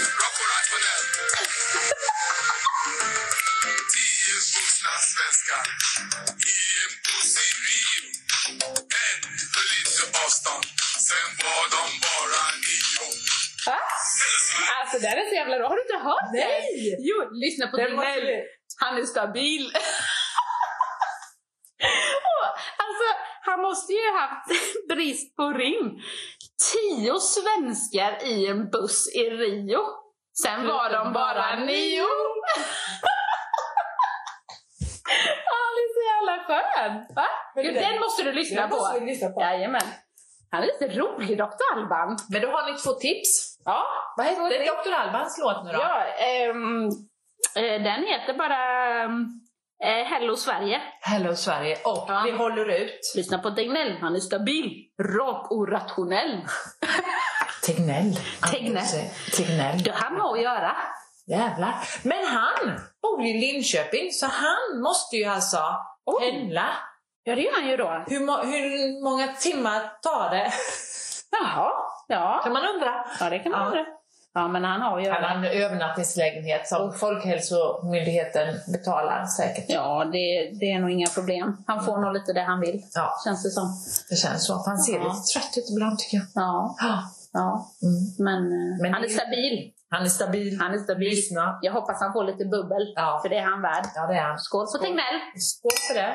[13.66, 13.80] Va?
[14.80, 15.68] Alltså den är så jävla bra.
[15.68, 16.40] Har du inte hört den?
[16.40, 16.96] Nej!
[16.98, 18.42] Jo, lyssna på Tegnell.
[18.80, 19.72] Han är stabil.
[22.34, 22.46] Och,
[22.84, 23.08] alltså,
[23.46, 24.48] han måste ju ha haft
[24.88, 25.98] brist på rim.
[26.72, 29.80] Tio svenskar i en buss i Rio.
[30.42, 32.06] Sen var de bara nio.
[35.54, 37.14] Han är så jävla skön!
[37.16, 37.26] Va?
[37.62, 38.76] Gud, den- måste du lyssna Den på.
[38.76, 39.40] måste vi lyssna på.
[39.40, 39.80] Jajamän.
[40.50, 41.44] Han är lite rolig, Dr.
[41.74, 42.16] Alban.
[42.30, 43.58] Men då har ni två tips.
[43.64, 43.84] Ja,
[44.16, 44.92] Vad heter Dr.
[44.92, 45.78] Albans låt nu då?
[45.78, 46.04] ja
[47.62, 48.58] eh, den heter bara
[49.84, 50.80] eh, Hello Sverige.
[51.00, 52.22] Hello Sverige och Ja.
[52.24, 53.12] Vi håller ut.
[53.16, 54.70] Lyssna på Tegnell, han är stabil,
[55.02, 56.40] rak och rationell.
[57.66, 58.18] Tegnell.
[58.52, 58.84] Tegnell.
[59.36, 59.82] Tegnell.
[59.82, 60.76] Det han har att göra.
[61.26, 61.74] Jävlar.
[62.02, 65.58] Men han bor i Linköping så han måste ju alltså
[66.06, 66.30] Oj.
[66.30, 66.66] pendla.
[67.24, 68.04] Ja, det gör han ju då.
[68.06, 70.52] Hur, må- hur många timmar tar det?
[71.30, 71.70] Jaha,
[72.08, 72.40] ja.
[72.44, 73.04] Kan man undra.
[73.20, 73.66] Ja, det kan man Ja.
[73.66, 73.84] undra.
[74.36, 79.64] Ja, men han har att Han har en övernattningslägenhet som Folkhälsomyndigheten betalar säkert.
[79.68, 81.56] Ja, det, det är nog inga problem.
[81.66, 83.68] Han får nog lite det han vill, Ja, känns det som.
[84.10, 84.62] det känns så.
[84.66, 84.98] Han ser Ja.
[85.02, 86.26] lite trött ut ibland tycker jag.
[86.34, 86.74] Ja,
[87.32, 87.70] Ja.
[87.82, 88.00] Mm.
[88.18, 89.70] Men, eh, Men han är stabil.
[89.90, 90.58] Han är stabil.
[90.60, 91.08] Han är stabil.
[91.10, 91.58] Lyssna.
[91.62, 93.18] Jag hoppas han får lite bubbel, Ja.
[93.22, 93.84] för det är han värd.
[93.94, 94.38] Ja, det är han.
[94.38, 94.80] Skål Skål.
[94.80, 95.18] Tegnell!
[95.38, 96.14] Skål för det.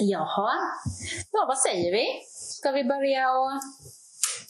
[0.00, 0.50] Jaha.
[1.32, 2.06] Ja, vad säger vi?
[2.58, 3.50] Ska vi börja och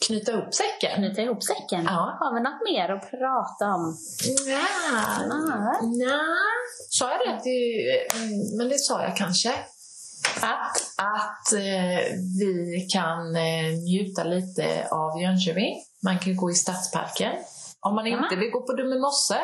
[0.07, 0.95] Knyta ihop säcken.
[0.95, 1.83] knyta ihop säcken?
[1.85, 2.17] Ja.
[2.19, 3.97] Har vi något mer att prata om?
[4.47, 4.59] Ja.
[5.83, 6.17] Nej.
[6.89, 7.45] Sa jag rätt?
[7.47, 9.49] i- mm, Men det sa jag kanske.
[10.41, 10.77] Att?
[10.97, 15.83] Att eh, vi kan eh, njuta lite av Jönköping.
[16.03, 17.31] Man kan gå i Stadsparken.
[17.79, 19.37] Om man inte vill gå på Dummemosse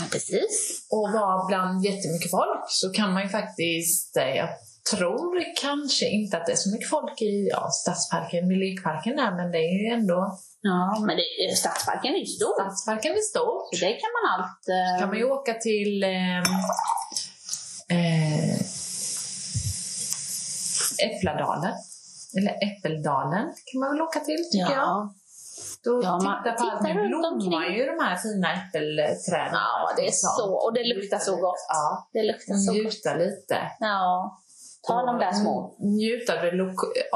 [0.00, 0.86] Ja, precis.
[0.90, 4.44] och vara bland jättemycket folk så kan man ju faktiskt, eh,
[4.90, 9.50] tror kanske inte att det är så mycket folk i ja, Stadsparken, lekparken där, men
[9.52, 10.38] det är ju ändå...
[10.60, 12.54] Ja, men det, Stadsparken är ju stor.
[12.54, 13.76] Stadsparken är stor.
[13.76, 14.62] Så det kan man allt...
[14.68, 15.00] Eh...
[15.00, 16.38] kan man ju åka till eh,
[17.96, 18.54] eh,
[21.06, 21.74] Äppladalen.
[22.36, 24.82] Eller Äppeldalen kan man väl åka till, tycker ja.
[24.86, 25.14] jag.
[25.84, 29.52] Då Ja, man titta på tittar nu blommar ju de här fina äppelträden.
[29.52, 30.54] Ja, det är så.
[30.64, 31.66] Och det luktar så gott.
[31.68, 32.82] Ja, Det luktar så gott.
[32.82, 33.56] njuta lite.
[33.80, 34.38] Ja.
[34.88, 35.54] Ta de där små.
[35.80, 36.52] Mm, Njuta av det,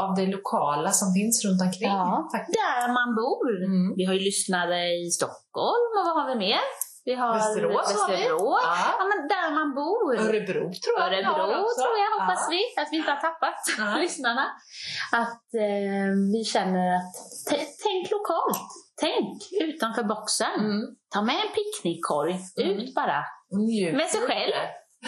[0.05, 1.89] av det lokala som finns runt omkring.
[1.91, 2.29] Ja.
[2.35, 2.59] faktiskt.
[2.65, 3.49] Där man bor.
[3.71, 3.95] Mm.
[3.99, 6.65] Vi har ju lyssnare i Stockholm och vad har vi mer?
[7.05, 7.89] Vi har Västerås.
[7.91, 8.63] Västerås.
[8.65, 8.95] Ja.
[8.99, 10.11] Ja, men där man bor.
[10.27, 11.81] Örebro tror jag Örebro också.
[11.83, 12.51] tror jag, hoppas Ja.
[12.55, 14.01] vi, att vi inte har tappat Nej.
[14.05, 14.45] lyssnarna.
[15.23, 17.15] Att eh, vi känner att,
[17.87, 18.69] tänk lokalt.
[19.07, 20.55] Tänk utanför boxen.
[20.67, 20.83] Mm.
[21.15, 22.79] Ta med en picknickkorg, Mm.
[22.79, 23.19] ut bara.
[23.69, 24.57] Njut Med sig själv.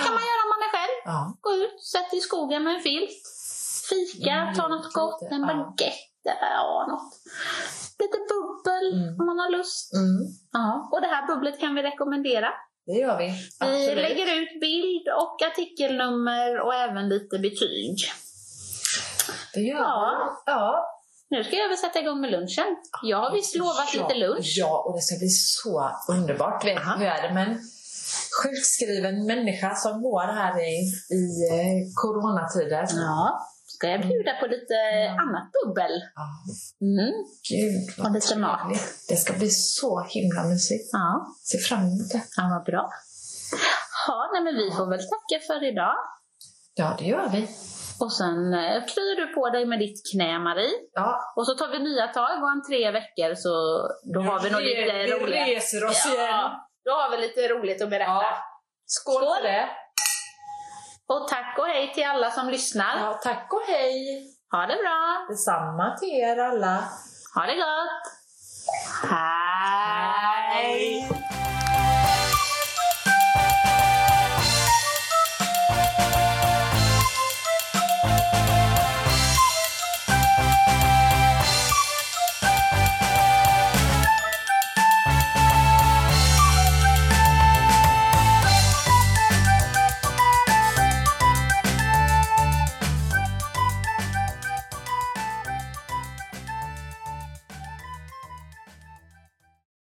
[0.03, 0.64] kan man göra om man.
[1.05, 1.37] Ja.
[1.41, 3.11] Gå ut, sätt dig i skogen med en filt.
[3.89, 7.13] Fika, Mm, ta något gott, lite, en baguette, ja något.
[7.99, 9.21] Lite bubbel Mm.
[9.21, 9.93] om man har lust.
[9.95, 10.23] Mm.
[10.53, 10.89] Ja.
[10.93, 12.49] Och det här bubblet kan vi rekommendera.
[12.87, 13.25] Det gör vi.
[13.27, 13.97] Vi Absolut.
[13.97, 17.97] lägger ut bild och artikelnummer och även lite betyg.
[19.55, 20.43] Det gör Ja.
[20.47, 20.53] vi.
[20.53, 20.91] Ja.
[21.31, 22.77] Nu ska jag väl sätta igång med lunchen.
[23.03, 24.03] Jag har visst lovat ja.
[24.09, 24.55] lite lunch.
[24.59, 26.65] Ja, och det ska bli så underbart.
[26.65, 27.61] Vet hur är det med
[28.43, 30.75] sjukskriven människa som går här i,
[31.19, 32.87] i eh, coronatider?
[32.91, 33.49] Ja.
[33.67, 34.75] Ska jag bjuda på lite
[35.23, 35.93] annat bubbel?
[36.15, 36.27] Ja,
[36.87, 37.13] Mm.
[37.51, 38.61] Gud Och vad lite mat.
[39.09, 40.89] Det ska bli så himla mysigt.
[40.93, 42.23] Ja, Se fram emot det.
[42.37, 42.91] ja vad bra.
[44.07, 45.95] Ja, nej, men vi får väl tacka för idag.
[46.75, 47.49] Ja, det gör vi.
[48.01, 50.71] Och sen eh, kryar du på dig med ditt knä, Marie.
[50.93, 53.53] Ja, Och så tar vi nya tag och om tre veckor så
[54.15, 55.47] då har vi nog lite vi roligt.
[55.49, 56.51] reser oss igen.
[56.85, 58.11] Då har vi lite roligt att berätta.
[58.11, 58.37] Ja.
[58.87, 59.69] Skål, Skål för det!
[61.07, 62.99] Och tack och hej till alla som lyssnar.
[63.01, 64.25] Ja, tack och hej!
[64.51, 65.27] Ha det bra!
[65.29, 66.85] Detsamma till er alla.
[67.35, 68.03] Ha det gott!
[69.11, 71.01] Hej!
[71.01, 71.44] hej.